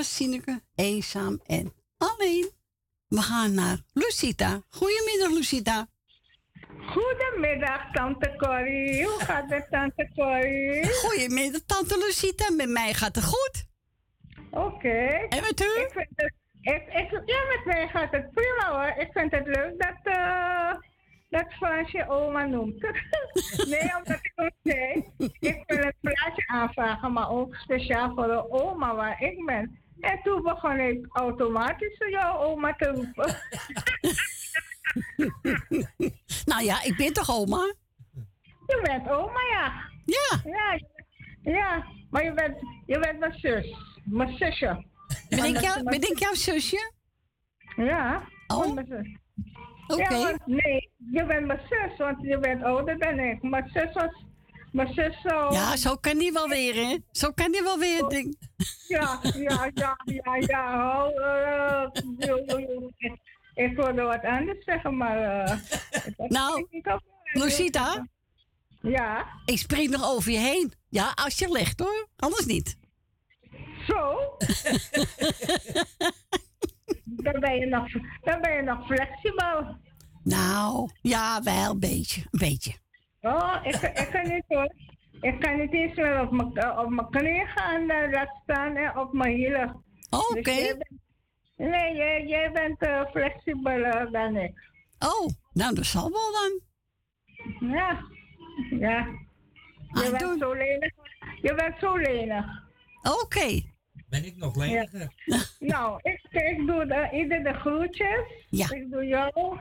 [0.03, 2.49] Was Sineke, eenzaam en alleen.
[3.07, 4.61] We gaan naar Lucita.
[4.69, 5.87] Goedemiddag, Lucita.
[6.85, 9.03] Goedemiddag, Tante Corrie.
[9.05, 10.93] Hoe gaat het, Tante Corrie?
[10.93, 12.53] Goedemiddag, Tante Lucita.
[12.53, 13.65] Met mij gaat het goed.
[14.51, 15.27] Oké.
[15.29, 15.81] En met u?
[15.81, 19.03] Ik vind het, ik, ik, ja, met mij gaat het prima hoor.
[19.03, 20.73] Ik vind het leuk dat, eh
[21.29, 22.81] dat Frans je oma noemt.
[23.71, 25.05] nee, omdat ik ook zei,
[25.39, 29.81] ik wil een plaatje aanvragen, maar ook speciaal voor de oma waar ik ben.
[30.03, 33.35] En toen begon ik automatisch jouw oma te roepen.
[36.51, 37.73] nou ja, ik ben toch oma?
[38.65, 39.73] Je bent oma, ja.
[40.05, 40.51] Ja.
[40.51, 40.79] Ja,
[41.51, 41.85] ja.
[42.09, 43.75] maar je bent, je bent mijn zus.
[44.03, 44.85] Mijn zusje.
[45.29, 46.91] Ben ik, jou, ben ik jouw zusje?
[47.75, 48.27] Ja.
[48.47, 48.77] Oh.
[49.87, 50.15] Oké.
[50.15, 53.41] Ja, nee, je bent mijn zus, want je bent ouder dan ik.
[53.41, 54.23] Mijn zus was...
[54.73, 55.53] Zus zou...
[55.53, 56.97] Ja, zo kan die wel weer, hè?
[57.11, 58.07] Zo kan die wel weer.
[58.07, 58.37] Ding.
[58.87, 61.11] Ja, ja, ja, ja, ja.
[62.17, 62.89] Yo, yo.
[62.97, 65.43] Ik- wilde wat anders zeggen, maar...
[65.45, 65.57] eh,
[66.17, 66.67] Nou,
[67.33, 68.07] Lucita?
[68.81, 69.25] Ja?
[69.45, 70.73] Ik spring nog over je heen.
[70.89, 72.07] Ja, als je legt hoor.
[72.15, 72.77] Anders niet.
[73.87, 74.17] Zo?
[77.03, 77.91] dan, ben je nog,
[78.21, 79.77] dan ben je nog flexibel.
[80.23, 82.21] Nou, ja, wel een beetje.
[82.21, 82.73] Een beetje.
[83.23, 84.73] Oh, ik, ik kan niet hoor.
[85.21, 88.75] Ik kan niet eens meer op mijn, eh, op mijn knieën gaan uh, laten staan
[88.75, 89.83] en op mijn hielen.
[90.09, 90.77] Oh, Dus oké.
[91.55, 94.71] nee, jij, jij bent eh, flexibeler dan ik.
[94.99, 96.59] Oh, nou, dat zal wel dan.
[97.71, 98.03] Ja,
[98.69, 99.07] ja.
[100.03, 100.93] Je bent zo lenig.
[101.41, 102.45] Je bent zo lenig.
[103.21, 103.61] Oké.
[104.09, 105.13] Ben ik nog leniger?
[105.59, 108.45] Nou, ik, ik doe de, ieder de groetjes.
[108.49, 108.71] Ja.
[108.71, 109.57] Ik doe jou,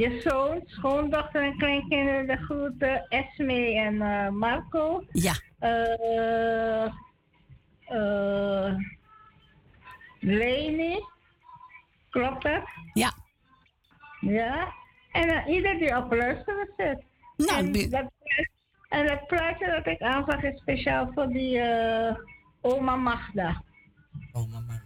[0.00, 3.06] je zoon, schoondochter en kleinkinderen de groeten.
[3.08, 5.04] Esme en eh, Marco.
[5.12, 5.34] Ja.
[5.58, 6.84] Eh
[7.84, 8.74] eh
[10.20, 11.04] Leni.
[12.10, 12.62] Klopt dat?
[12.92, 13.12] Ja.
[14.20, 14.74] Ja.
[15.12, 17.04] En eh, ieder die op luisteren zit.
[17.36, 18.10] Nou, en, dat,
[18.88, 22.16] en dat plaatje dat ik aanvraag is speciaal voor die eh,
[22.60, 23.62] oma Magda.
[24.32, 24.82] Oh, mama.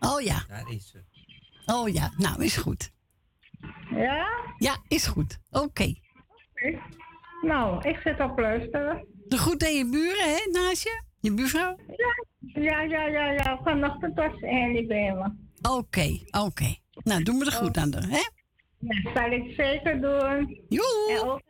[0.00, 0.44] Oh ja.
[0.48, 1.04] Daar is ze.
[1.66, 2.12] Oh ja.
[2.16, 2.94] Nou, is goed.
[3.90, 4.26] Ja?
[4.58, 5.38] Ja, is goed.
[5.50, 5.94] Oké.
[7.42, 9.06] Nou, ik zit op luisteren.
[9.28, 11.02] De goed aan je buren, hè, naast je?
[11.20, 11.76] Je buurvrouw?
[12.38, 13.60] Ja, ja, ja, ja.
[13.64, 15.30] Vanochtend was Annie bij me.
[15.70, 16.74] Oké, oké.
[16.92, 18.22] Nou, doen we er goed aan, de, hè?
[18.78, 20.60] Ja, zal ik zeker doen.
[20.68, 21.10] Joe.
[21.10, 21.40] En ook,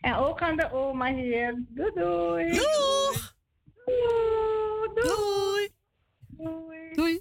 [0.00, 1.62] en ook aan de oma hier.
[1.68, 2.52] Doei, doei.
[2.52, 3.34] Doeg.
[4.94, 5.68] Doei.
[6.28, 6.92] Doei.
[6.92, 7.20] Doei.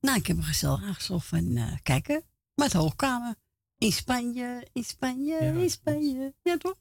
[0.00, 2.22] Nou, ik heb een gezellig aangezocht en eh, kijken.
[2.54, 3.34] Met hoogkamer.
[3.82, 6.34] In Spanje, in Spanje, in Spanje.
[6.42, 6.76] Ja, toch?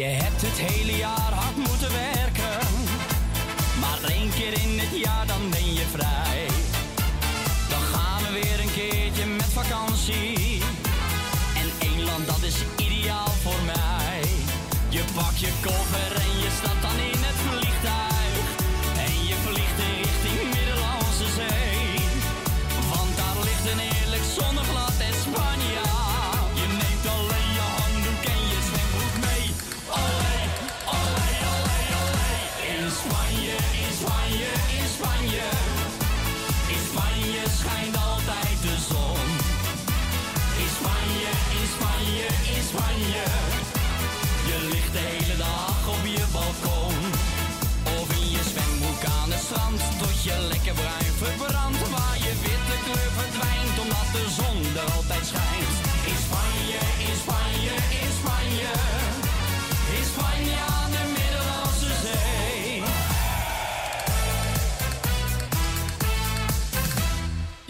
[0.00, 0.39] Je hebt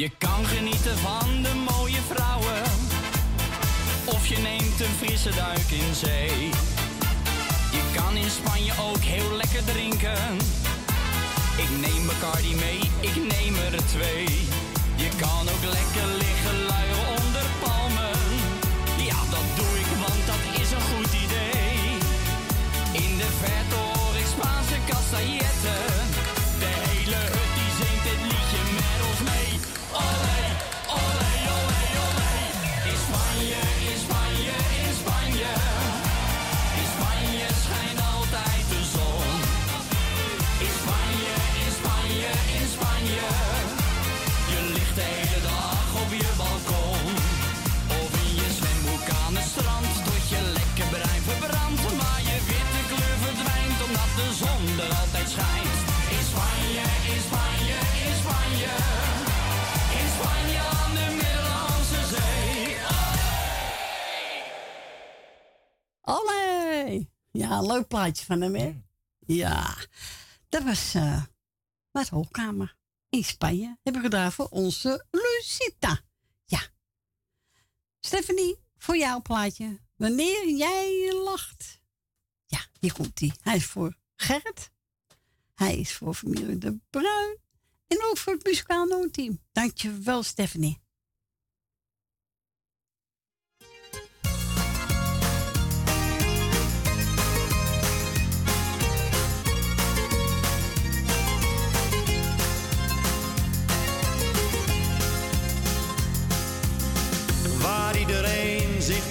[0.01, 2.63] Je kan genieten van de mooie vrouwen.
[4.05, 6.39] Of je neemt een frisse duik in zee.
[7.77, 10.23] Je kan in Spanje ook heel lekker drinken.
[11.65, 14.29] Ik neem Bacardi mee, ik neem er twee.
[15.05, 18.21] Je kan ook lekker liggen luieren onder palmen.
[19.09, 21.79] Ja, dat doe ik, want dat is een goed idee.
[23.05, 25.60] In de verte hoor ik Spaanse castailletten.
[67.41, 68.83] Ja, een leuk plaatje van hem, hè?
[69.19, 69.77] Ja,
[70.49, 71.23] dat was eh
[71.91, 72.11] wat
[73.09, 73.79] in Spanje.
[73.83, 76.01] Hebben we gedaan voor onze Lucita.
[76.45, 76.61] Ja.
[78.01, 79.81] Stephanie, voor jouw plaatje.
[79.97, 81.81] Wanneer jij lacht.
[82.47, 83.33] Ja, hier komt hij.
[83.41, 84.71] Hij is voor Gerrit.
[85.55, 87.39] Hij is voor familie De Bruin.
[87.87, 89.41] En ook voor het muzikaal noodteam.
[89.53, 90.80] Dankjewel, Stephanie.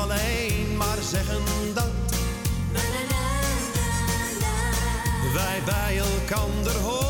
[0.00, 1.88] Alleen maar zeggen dat
[5.34, 7.09] wij bij elkander horen.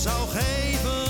[0.00, 1.09] Zou geven.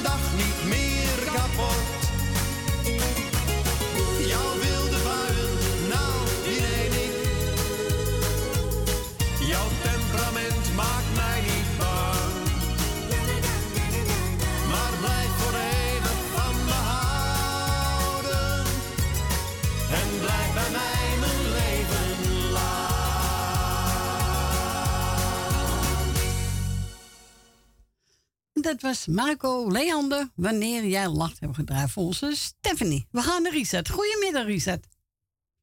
[28.71, 30.29] Dat was Marco Leander.
[30.35, 33.07] Wanneer jij lacht, hebben gedraaid voor onze Stephanie.
[33.11, 33.89] We gaan naar Richard.
[33.89, 34.85] Goedemiddag, Richard.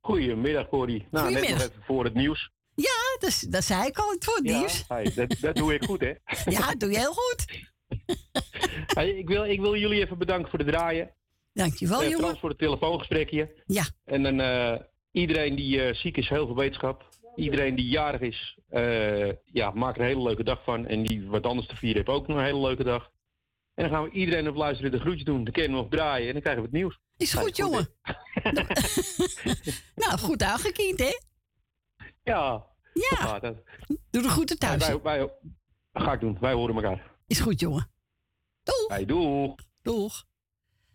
[0.00, 1.06] Goedemiddag, Corrie.
[1.10, 1.62] Nou, net nog Goedemiddag.
[1.70, 2.50] even voor het nieuws.
[2.74, 4.84] Ja, dat, dat zei ik al, het voor het Ja, nieuws.
[4.88, 6.12] hey, dat, dat doe ik goed, hè?
[6.56, 7.44] Ja, doe je heel goed.
[8.86, 11.10] Hey, ik, wil, ik wil jullie even bedanken voor het draaien.
[11.52, 12.24] Dankjewel, Eh, jongen.
[12.24, 13.62] Frans voor het telefoongesprekje.
[13.66, 13.84] Ja.
[14.04, 14.74] En dan eh,
[15.12, 17.07] iedereen die eh, ziek is, heel veel wetenschap.
[17.38, 20.86] Iedereen die jarig is, eh, ja, maak er een hele leuke dag van.
[20.86, 23.10] En die wat anders te vieren heeft ook nog een hele leuke dag.
[23.74, 25.44] En dan gaan we iedereen op luisteren de groetje doen.
[25.44, 27.00] Dan kunnen we nog draaien en dan krijgen we het nieuws.
[27.16, 27.88] Is goed, jongen.
[30.02, 31.18] nou, goed aangekiend, hè?
[32.22, 32.66] Ja.
[32.92, 33.38] Ja.
[34.10, 34.86] Doe de groeten thuis.
[34.86, 35.32] Wij, wij,
[35.92, 36.36] ga ik doen.
[36.40, 37.10] Wij horen elkaar.
[37.26, 37.90] Is goed, jongen.
[38.62, 38.88] Doeg.
[38.88, 39.54] Hey, doeg.
[39.82, 40.24] Doeg.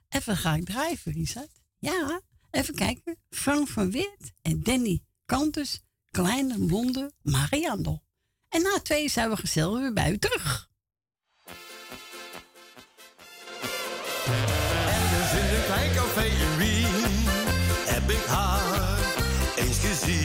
[0.10, 1.61] Even ga ik drijven, Richard.
[1.78, 2.22] Ja,
[2.52, 3.18] even kijken.
[3.30, 5.84] Frank van Weert en Danny Kantus,
[6.14, 8.03] Kleine Blonde Mariandel.
[8.49, 10.69] En na twee zijn we gezellig weer bij u terug.
[14.26, 17.26] Ergens in een klein café in Wien
[17.85, 18.99] heb ik haar
[19.56, 20.23] eens gezien.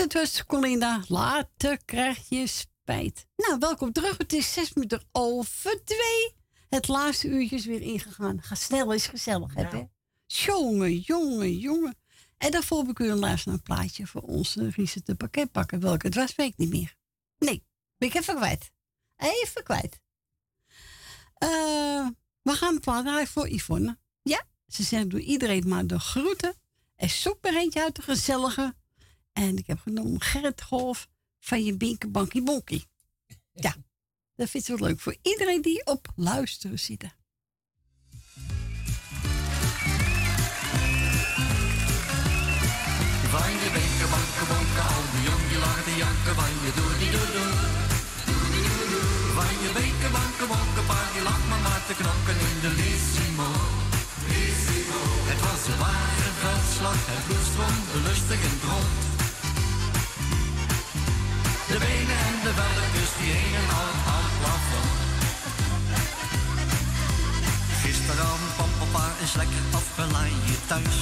[0.00, 1.02] Dat was Colinda.
[1.08, 3.26] Later krijg je spijt.
[3.36, 4.18] Nou, welkom terug.
[4.18, 6.34] Het is zes minuten over twee.
[6.68, 8.42] Het laatste uurtje is weer ingegaan.
[8.42, 9.62] Ga snel, is gezellig, hè?
[9.62, 9.84] hè?
[10.26, 11.98] Jongen, jongen, jongen.
[12.38, 15.80] En daarvoor heb ik u een naar een plaatje voor onze Riese te pakket pakken.
[15.80, 16.96] Welke het was, weet ik niet meer.
[17.38, 17.64] Nee,
[17.98, 18.70] ben ik even kwijt.
[19.16, 20.00] Even kwijt.
[21.34, 22.06] Eh,
[22.42, 23.98] we gaan een plaat draaien voor Yvonne.
[24.22, 26.54] Ja, ze zegt doe iedereen maar de groeten.
[26.96, 28.74] En zoek maar eentje uit de gezellige.
[29.32, 31.08] En ik heb genomen Gerrit Golf
[31.38, 32.86] van je Binke Bankie Bonkie.
[33.52, 33.74] Ja,
[34.34, 37.04] dat vindt ze wel leuk voor iedereen die op luisteren zit.
[43.30, 46.92] Van je benken, banken, bonken, al die jong die lachen te janken, van je doe
[46.98, 47.52] die doe doe.
[49.36, 53.48] Van je benken, banken, bonken, paar die lacht maar maar te knokken in de Lissimo.
[55.30, 59.09] Het was een ware veldslag, het bloed lustig en rond.
[61.70, 64.92] De benen en de velletjes die hingen al aan het plafond.
[67.82, 70.98] Gisteravond kwam papa eens lekker afgeleid thuis.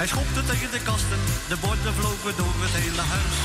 [0.00, 3.36] Hij schopte tegen de kasten, de borden vlogen door het hele huis.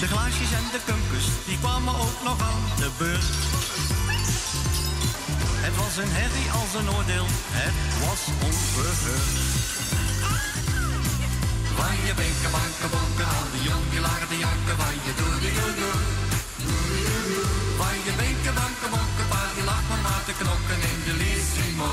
[0.00, 3.34] De glaasjes en de kumpus, die kwamen ook nog aan de beurt.
[5.66, 7.28] Het was een herrie als een oordeel,
[7.60, 9.65] het was onverheurd.
[11.78, 15.34] Van je benken, banken, bonken, al die jong die lagen te janken, van je doe
[15.42, 15.96] die doe doe.
[17.80, 21.90] Van je benken, banken, bonken, paar die lag maar te knokken in de Lissimo.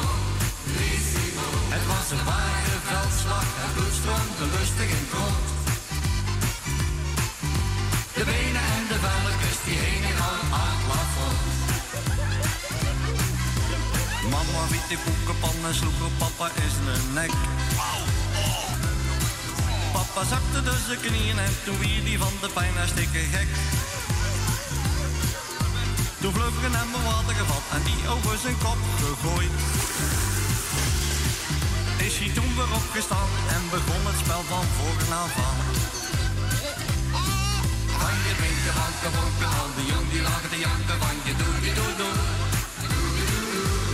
[1.76, 5.48] Het was een ware veldslag, het bloed stroomde lustig in het rond.
[8.18, 11.40] De benen en de velletjes die hingen al aan het plafond.
[14.34, 17.34] Mama wiet die koekenpan en sloeg op papa in zijn nek.
[20.04, 23.50] Papa zakte dus zijn knieën en toen wier die van de pijn hartstikke gek.
[26.22, 29.56] Toen vlug een emmer water gevat en die over zijn kop gegooid.
[32.08, 35.60] Is hij toen weer opgestaan en begon het spel van voren af aan.
[38.02, 41.56] Van je benken, banken, bonken, al die jong die lagen te janken, van je doe
[41.64, 42.16] die doe doe.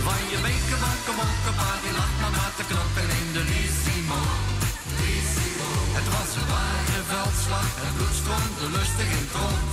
[0.06, 4.20] Van je benken, banken, bonken, paar die lag maar maar te knokken in de Lissimo.
[5.96, 9.70] Het was een ware veldslag, het bloed stroomde lustig in rond.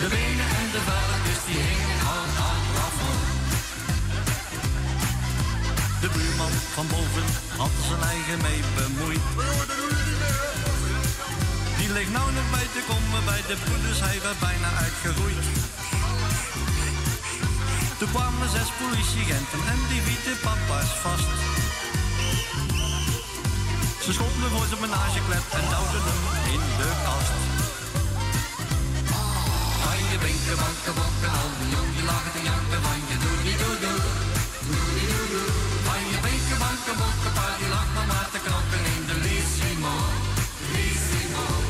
[0.00, 3.24] De benen en de velletjes die hingen aan het plafond.
[6.02, 7.28] De buurman van boven
[7.60, 9.26] had zijn eigen mee bemoeid.
[11.78, 15.44] Die ligt nou nog bij te komen bij de broeders, hij werd bijna uitgeroeid.
[17.98, 21.30] Toen kwamen zes politieagenten en die wieten papa's vast.
[24.06, 26.22] Ze schopten voor zijn menageklep en duwden hem
[26.54, 27.32] in de kast.
[29.84, 30.56] Van je benken,
[31.00, 34.00] banken, al die jong lagen te janken, van je doe die doe doe.
[35.86, 39.94] Van je benken, banken, bonken, paar die lag maar maar te knokken in de Lissimo.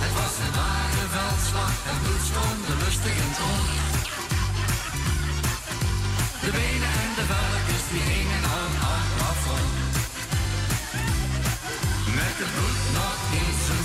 [0.05, 4.01] Het was een ware veldslag, het bloed stroomde lustig in het.
[6.43, 7.62] De benen en de velletjes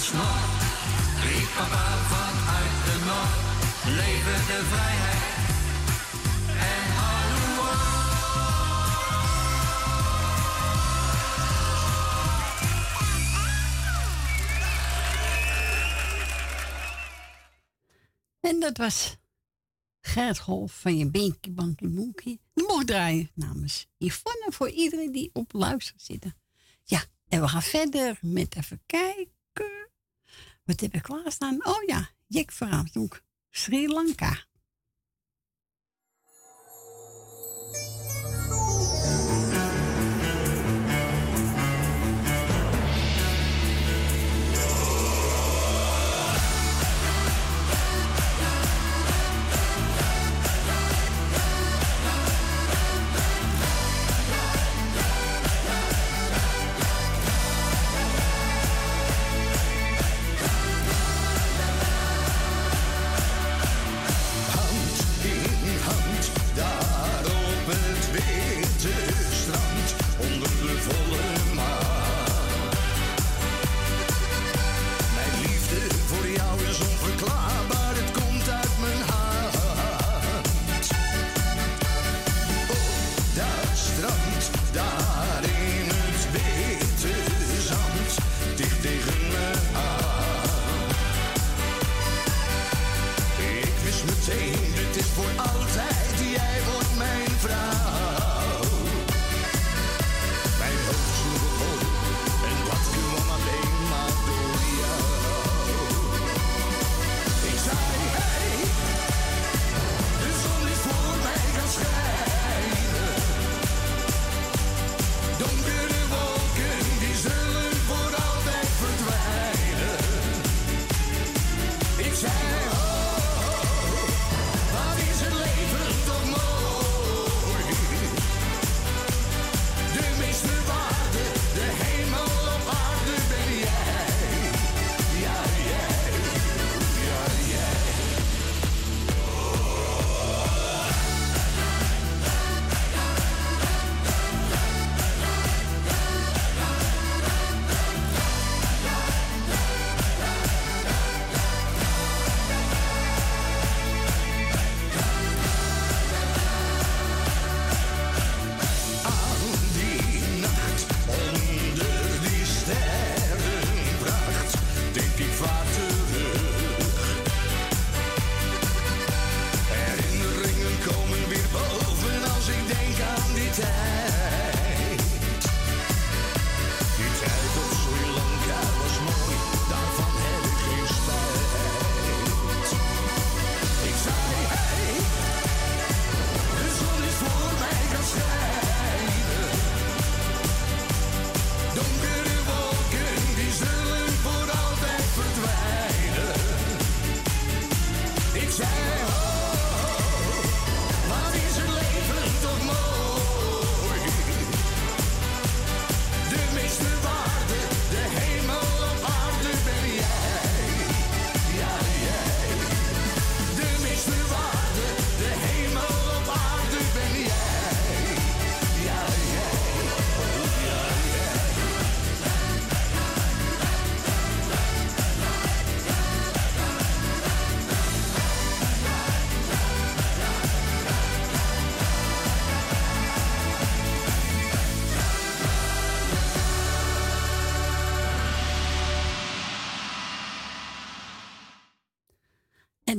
[0.08, 0.42] snor,
[1.24, 3.46] riep papa vanuit de noord.
[4.00, 5.26] Leven de vrijheid
[6.70, 7.36] en hallo.
[18.40, 19.18] En dat was
[20.02, 22.38] Gert Golf van je Binky Banky.
[22.54, 26.26] Die mocht draaien namens Yvonne voor iedereen die op luister zit.
[26.84, 29.36] Ja, en we gaan verder met even kijken.
[30.68, 31.66] Wat heb ik klaarstaan?
[31.66, 34.46] Oh ja, Jack Verhaamsdoek, Sri Lanka.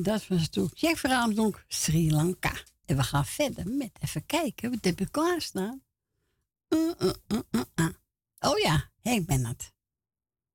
[0.03, 2.53] Dat was natuurlijk Jack Verhaamdonk, Sri Lanka.
[2.85, 4.71] En we gaan verder met even kijken.
[4.71, 5.83] Wat heb ik klaarstaan?
[6.69, 7.89] Uh, uh, uh, uh, uh.
[8.39, 9.73] Oh ja, Henk Bennett.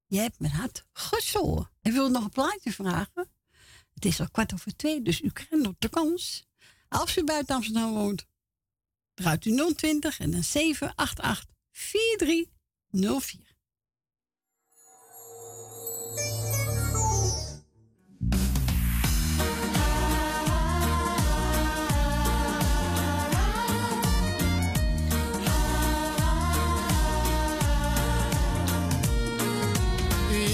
[0.06, 1.70] Je hebt met hart gezongen.
[1.82, 3.30] En wil nog een plaatje vragen?
[3.94, 6.48] Het is al kwart over twee, dus u krijgt nog de kans.
[6.88, 8.28] Als u buiten Amsterdam woont,
[9.14, 13.53] draait u 020 en dan 788 4304.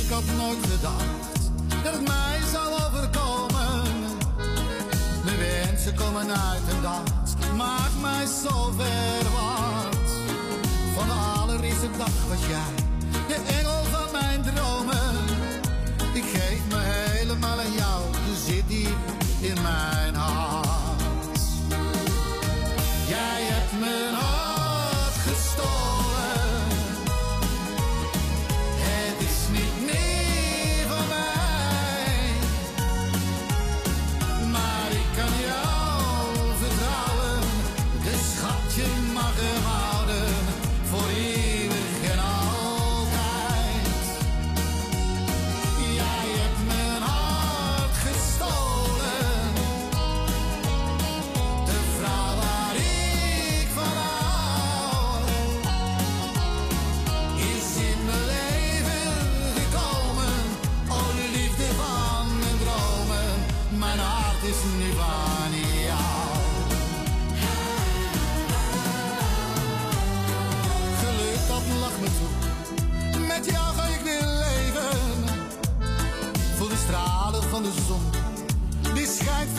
[0.10, 1.52] Ik had nooit gedacht
[1.84, 3.84] dat het mij zou overkomen.
[5.24, 10.12] Mijn wensen komen uit en dat maakt mij zo verwacht.
[10.96, 12.76] Van de allereerste dag was jij
[13.28, 15.16] de engel van mijn dromen.
[16.14, 16.69] Ik geef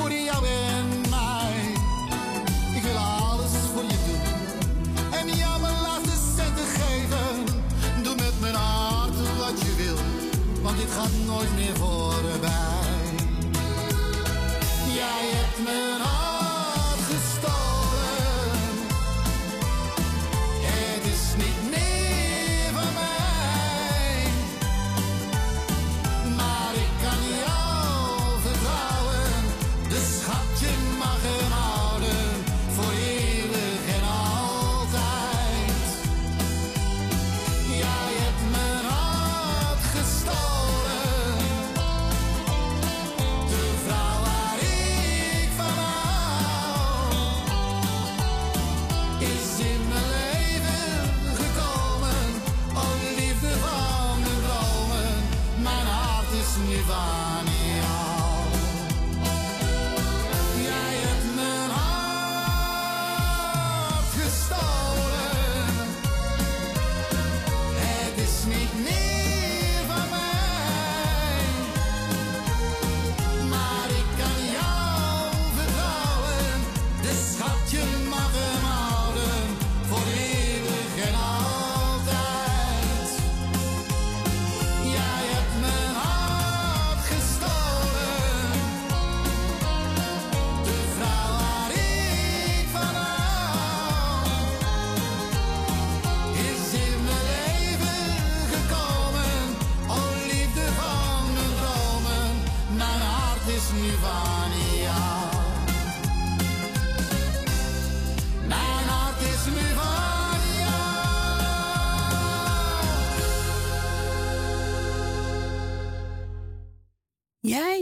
[0.00, 1.72] voor jou en mij.
[2.76, 4.22] Ik wil alles voor je doen.
[5.18, 7.44] En jou mijn laatste centen geven.
[8.02, 9.98] Doe met mijn hart wat je wil,
[10.62, 11.76] want dit gaat nooit meer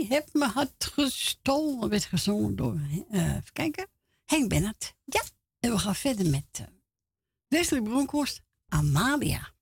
[0.09, 2.81] hebt me hart gestolen, werd gezongen door,
[3.11, 3.87] eh even kijken,
[4.25, 4.95] Henk Bennett.
[5.05, 5.23] Ja,
[5.61, 6.67] en we gaan verder met uh,
[7.49, 9.53] Wesley Bronkhorst, Amalia.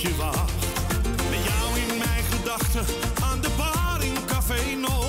[0.00, 0.52] je wacht.
[1.30, 2.84] Met jou in mijn gedachten
[3.22, 5.04] aan de bar in Café No.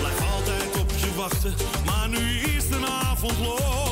[0.00, 3.85] Blijf altijd op je wachten, maar nu is de avond.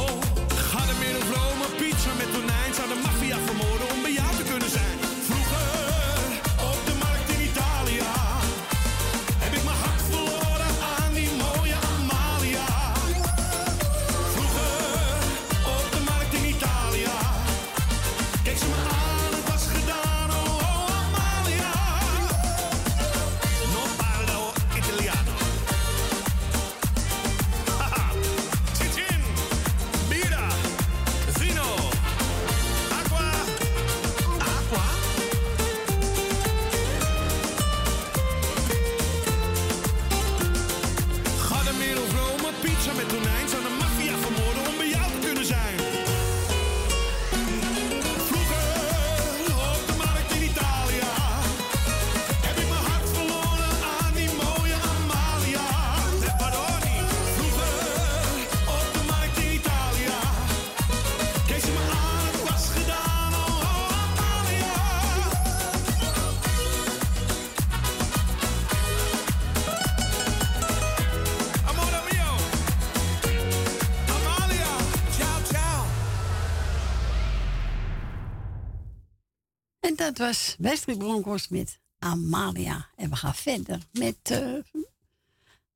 [80.15, 82.89] dat was Westelijk Bronkhorst met Amalia.
[82.97, 84.17] En we gaan verder met.
[84.23, 84.57] Eh,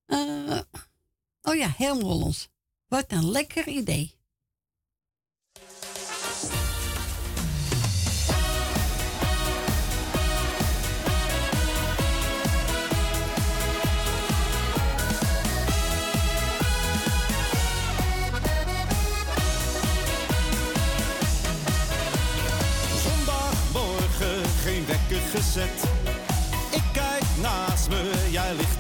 [0.07, 0.61] eh,
[1.43, 2.49] oh ja, Helm Rollens.
[2.89, 4.15] Wat een lekker idee.
[25.39, 28.78] Ik kijk naast me, jij ligt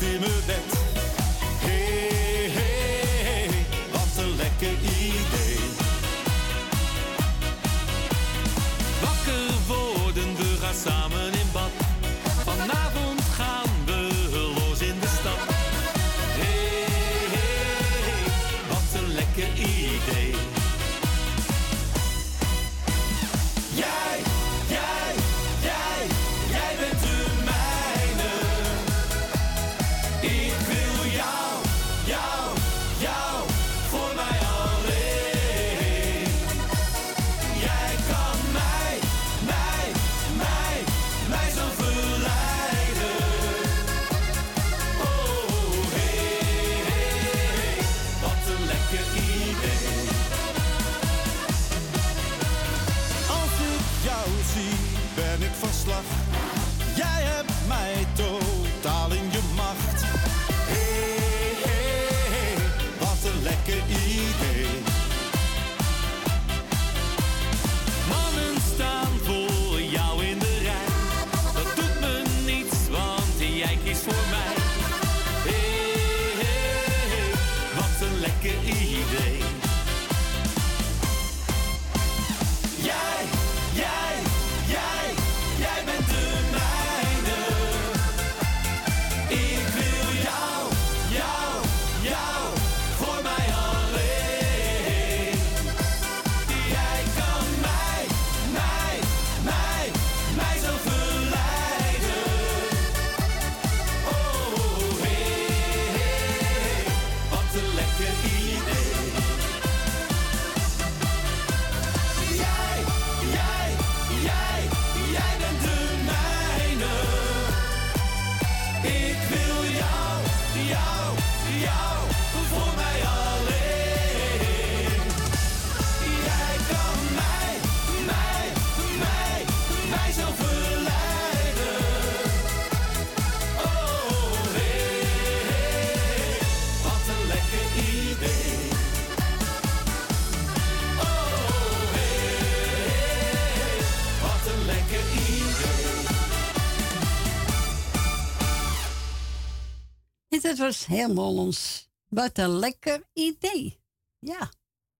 [150.68, 150.86] is
[151.16, 151.88] ons.
[152.08, 153.80] Wat een lekker idee.
[154.18, 154.50] Ja,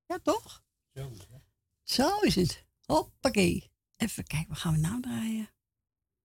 [0.07, 0.65] ja toch?
[0.95, 1.13] Zo.
[1.83, 2.65] Zo is het.
[2.87, 3.71] Hoppakee.
[3.97, 5.51] Even kijken, wat gaan we nou draaien?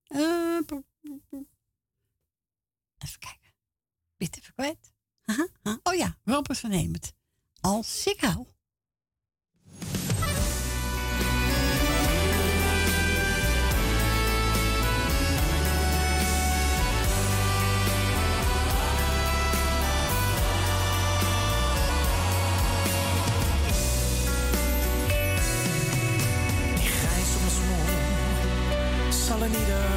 [0.08, 0.60] Eh,
[2.98, 3.54] even kijken.
[4.18, 4.94] Beter verkwijt.
[5.84, 7.14] Oh ja, Robert van Hemert.
[7.62, 8.48] Als ik hou.
[29.48, 29.93] 你的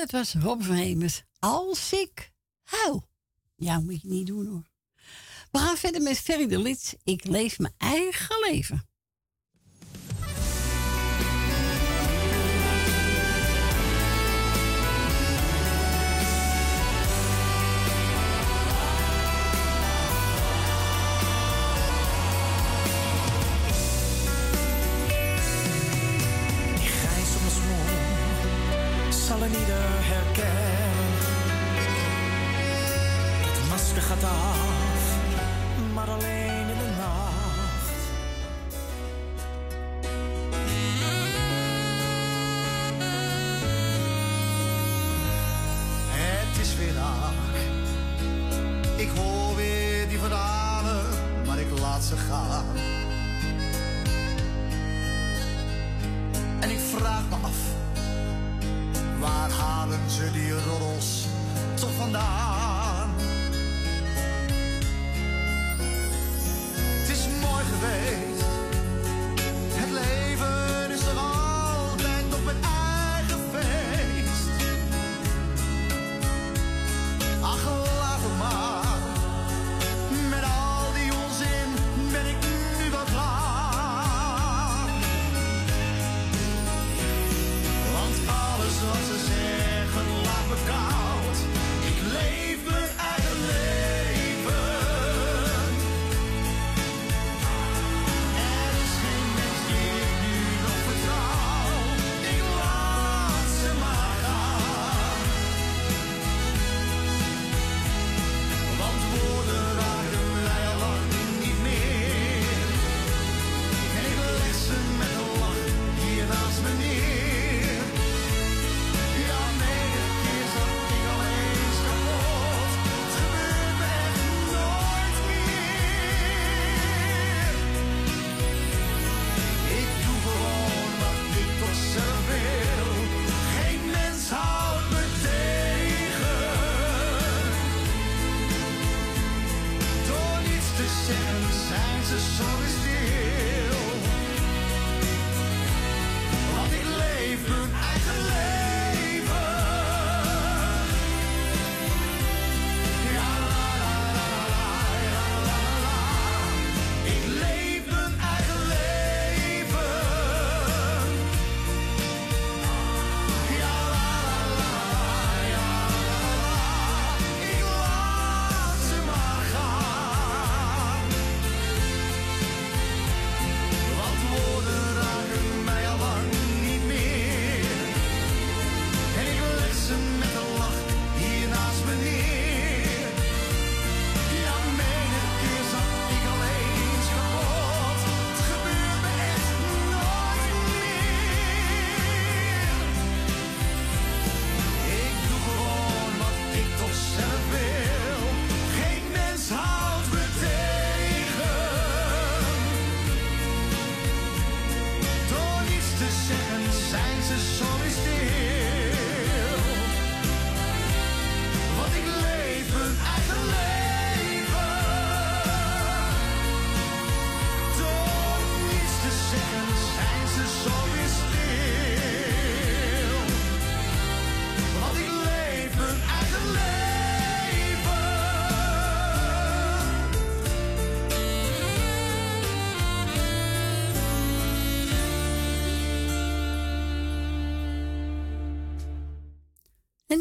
[0.00, 1.22] dat was Rob van Hemers.
[1.38, 3.00] Als ik hou.
[3.56, 4.68] Ja, moet je niet doen hoor.
[5.50, 6.94] We gaan verder met Ferry de Lits.
[7.04, 8.88] Ik leef mijn eigen leven.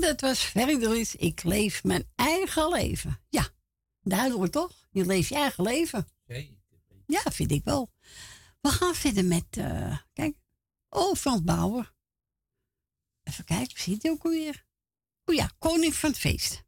[0.09, 3.21] Dat was Ferry Ik leef mijn eigen leven.
[3.29, 3.49] Ja,
[4.01, 4.87] duidelijk toch?
[4.91, 6.07] Je leeft je eigen leven.
[7.05, 7.91] Ja, vind ik wel.
[8.61, 10.35] We gaan verder met, eh, kijk,
[10.89, 11.93] oh, Frans Bauer.
[13.23, 14.65] Even kijken, ziet hij ook alweer?
[15.25, 16.63] O ja, koning van het feest.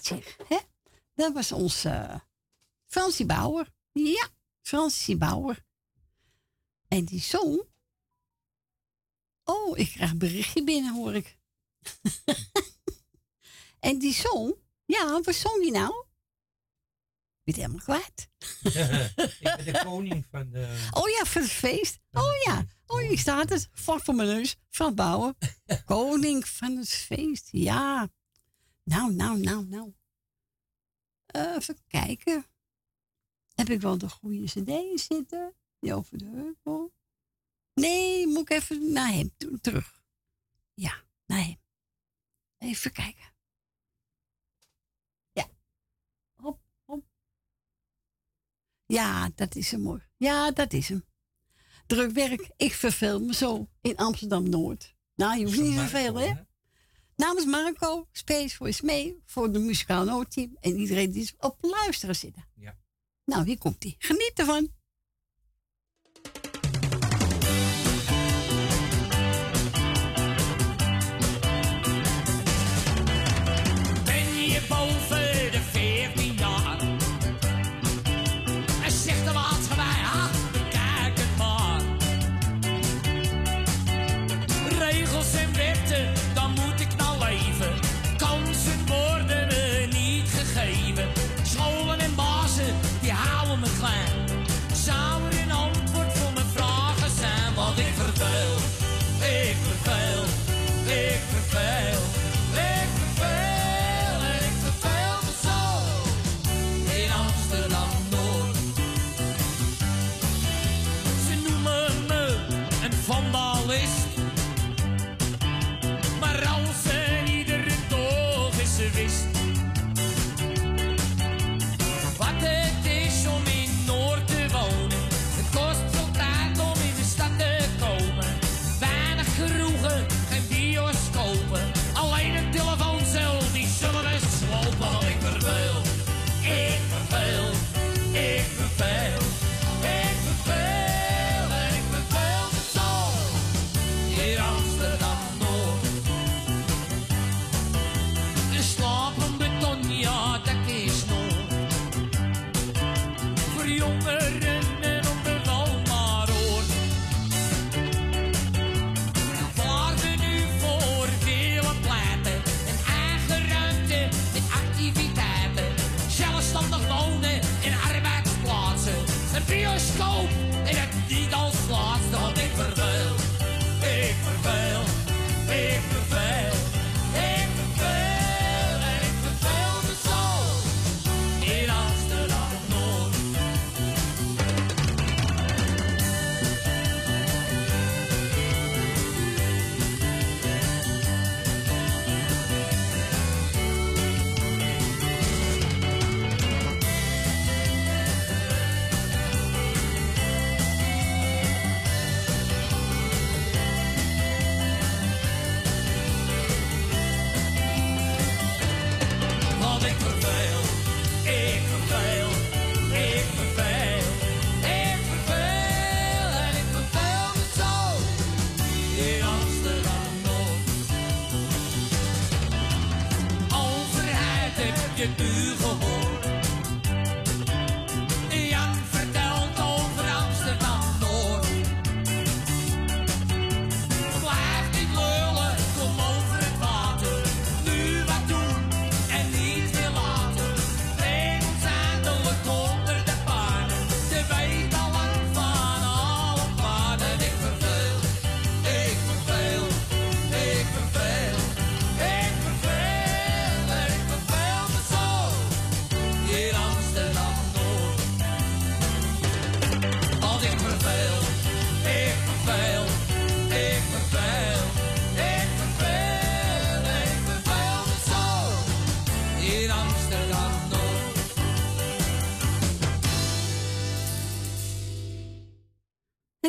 [0.00, 0.36] Zeg.
[0.48, 0.58] Hè?
[1.14, 2.18] Dat was onze uh,
[2.86, 3.72] Fransie Bauer.
[3.92, 4.28] Ja,
[4.60, 5.64] Fransie Bauer.
[6.88, 7.70] En die zong...
[9.44, 11.38] Oh, ik krijg een berichtje binnen, hoor ik.
[13.88, 14.54] en die zong...
[14.84, 16.06] Ja, wat zong die nou?
[17.44, 18.28] Ik ben het helemaal kwijt.
[19.40, 20.88] ik ben de koning van de...
[20.90, 21.98] Oh ja, voor het feest.
[22.12, 22.64] Oh ja.
[22.86, 23.68] Oh, hier staat het.
[23.72, 24.56] Vlak voor mijn neus.
[24.70, 25.36] Van Bouwen.
[25.84, 27.48] koning van het feest.
[27.50, 28.10] Ja.
[28.82, 29.94] Nou, nou, nou, nou.
[31.26, 32.46] Eh, even kijken.
[33.54, 35.54] Heb ik wel de goede cd zitten?
[35.78, 36.92] Die over de heuvel?
[37.74, 40.02] Nee, moet ik even naar hem toe, terug.
[40.74, 41.60] Ja, naar hem.
[42.58, 43.34] Even kijken.
[45.32, 45.48] Ja.
[46.34, 47.04] Hop, hop.
[48.86, 50.08] Ja, dat is hem hoor.
[50.16, 51.04] Ja, dat is hem.
[51.86, 52.50] Druk werk.
[52.56, 54.96] Ik verveel me zo in Amsterdam-Noord.
[55.14, 56.44] Nou, je hoeft niet zoveel, hè?
[57.16, 62.44] Namens Marco, Space Voice mee voor de muzikaal noodteam en iedereen die op luisteren zitten.
[62.54, 62.78] Ja.
[63.24, 63.94] Nou, hier komt hij.
[63.98, 64.68] Geniet ervan.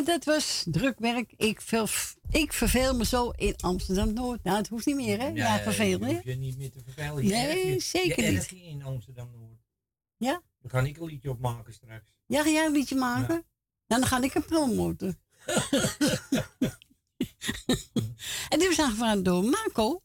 [0.04, 1.32] dat was druk werk.
[1.36, 1.60] Ik,
[2.30, 4.42] ik verveel me zo in Amsterdam-Noord.
[4.42, 5.26] Nou, het hoeft niet meer, hè?
[5.26, 6.20] Ja, verveel me.
[6.24, 7.24] je niet meer te vervelen.
[7.24, 8.52] Je nee, je, zeker je niet.
[8.52, 9.58] in Amsterdam-Noord.
[10.16, 10.42] Ja?
[10.60, 12.04] Dan ga ik een liedje opmaken straks.
[12.26, 13.44] Ja, ga jij een liedje maken?
[13.86, 15.18] Nou, dan ga ik een promoten.
[18.48, 20.02] en dit was aangevraagd door Marco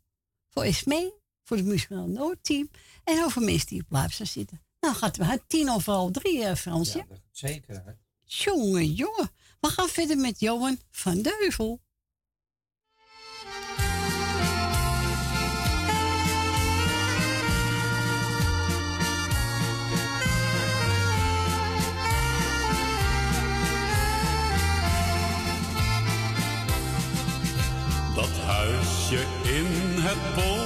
[0.50, 1.14] voor Esmee,
[1.44, 2.70] voor het Noord-team
[3.04, 4.62] en over mensen die op plaatsen zitten.
[4.80, 6.98] Nou, gaat het tien overal drie, eh, Fransje.
[6.98, 7.84] Ja, zeker.
[7.86, 7.92] Hè?
[8.24, 9.32] Jongen, jongen.
[9.60, 11.46] We gaan verder met Johan van de
[28.16, 29.66] Dat huisje in
[30.02, 30.59] het bos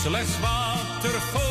[0.00, 1.49] slechts water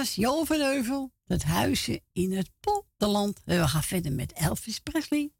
[0.00, 1.12] was Jo van Heuvel.
[1.26, 3.40] Dat huisje in het Polderland.
[3.44, 5.32] En we gaan verder met Elvis Presley.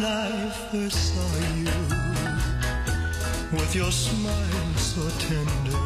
[0.00, 1.76] When I first saw you,
[3.52, 5.76] with your smile so tender,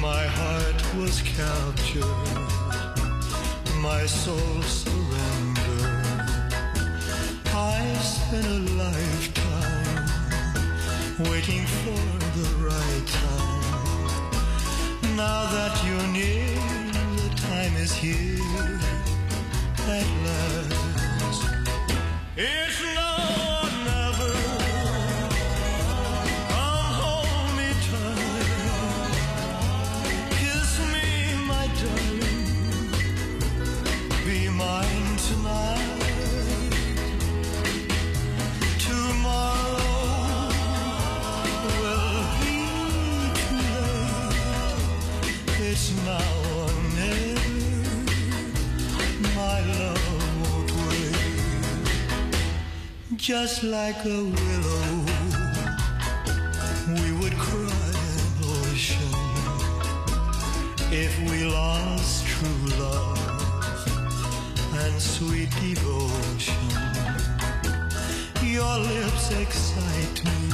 [0.00, 2.02] my heart was captured,
[3.80, 5.94] my soul surrendered.
[7.54, 10.08] I've spent a lifetime
[11.30, 12.02] waiting for
[12.36, 14.24] the right time.
[15.14, 16.58] Now that you're near,
[17.14, 18.80] the time is here
[19.86, 20.89] at last.
[22.36, 23.19] It's love.
[53.30, 55.04] Just like a willow,
[56.88, 59.14] we would cry an ocean
[60.90, 63.86] if we lost true love
[64.82, 66.56] and sweet devotion.
[68.42, 70.50] Your lips excite me,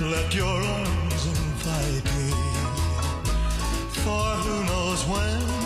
[0.00, 2.32] let your arms invite me.
[4.02, 5.57] For who knows when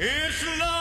[0.00, 0.77] It's love.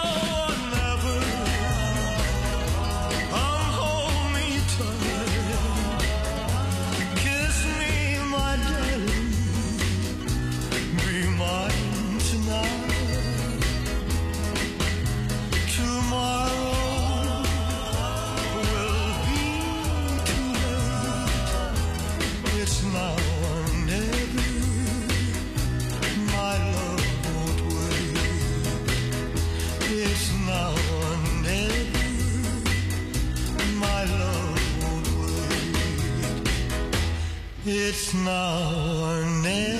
[37.90, 39.77] It's now or never.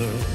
[0.00, 0.29] another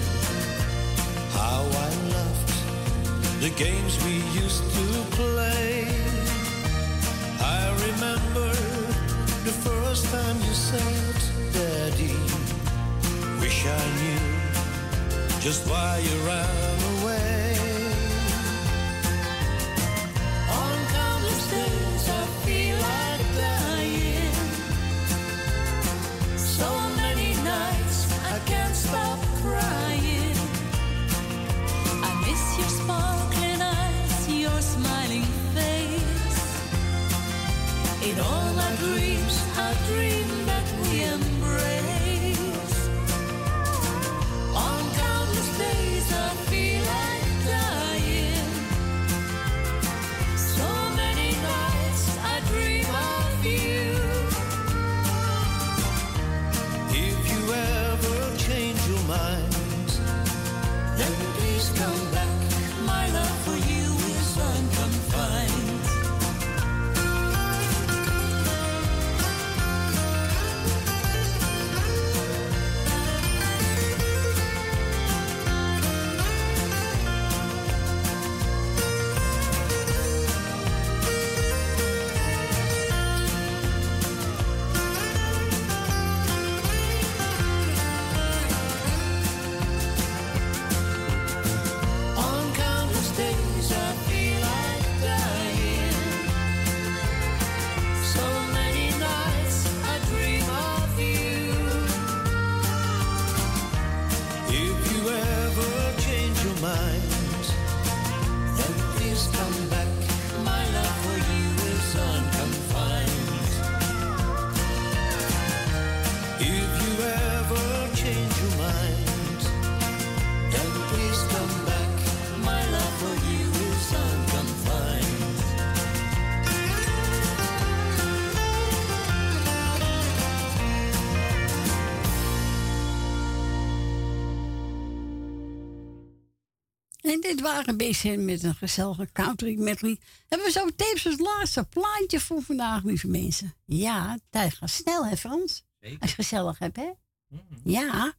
[137.46, 142.42] waren bezig met een gezellige country medley, hebben we zo tapes als laatste plaatje voor
[142.42, 143.54] vandaag, lieve mensen.
[143.66, 145.64] Ja, tijd gaat snel, hè Frans?
[146.00, 146.92] Als je gezellig hebt, hè?
[147.28, 147.60] Mm-hmm.
[147.64, 148.14] Ja.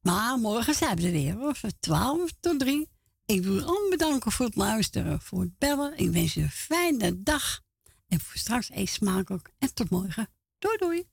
[0.00, 1.54] Maar morgen zijn we er weer, hoor.
[1.54, 2.88] Van 12 tot 3.
[3.26, 5.98] Ik wil allen bedanken voor het luisteren, voor het bellen.
[5.98, 7.60] Ik wens je een fijne dag.
[8.08, 9.50] En voor straks eet smakelijk.
[9.58, 10.28] En tot morgen.
[10.58, 11.08] Doei, doei.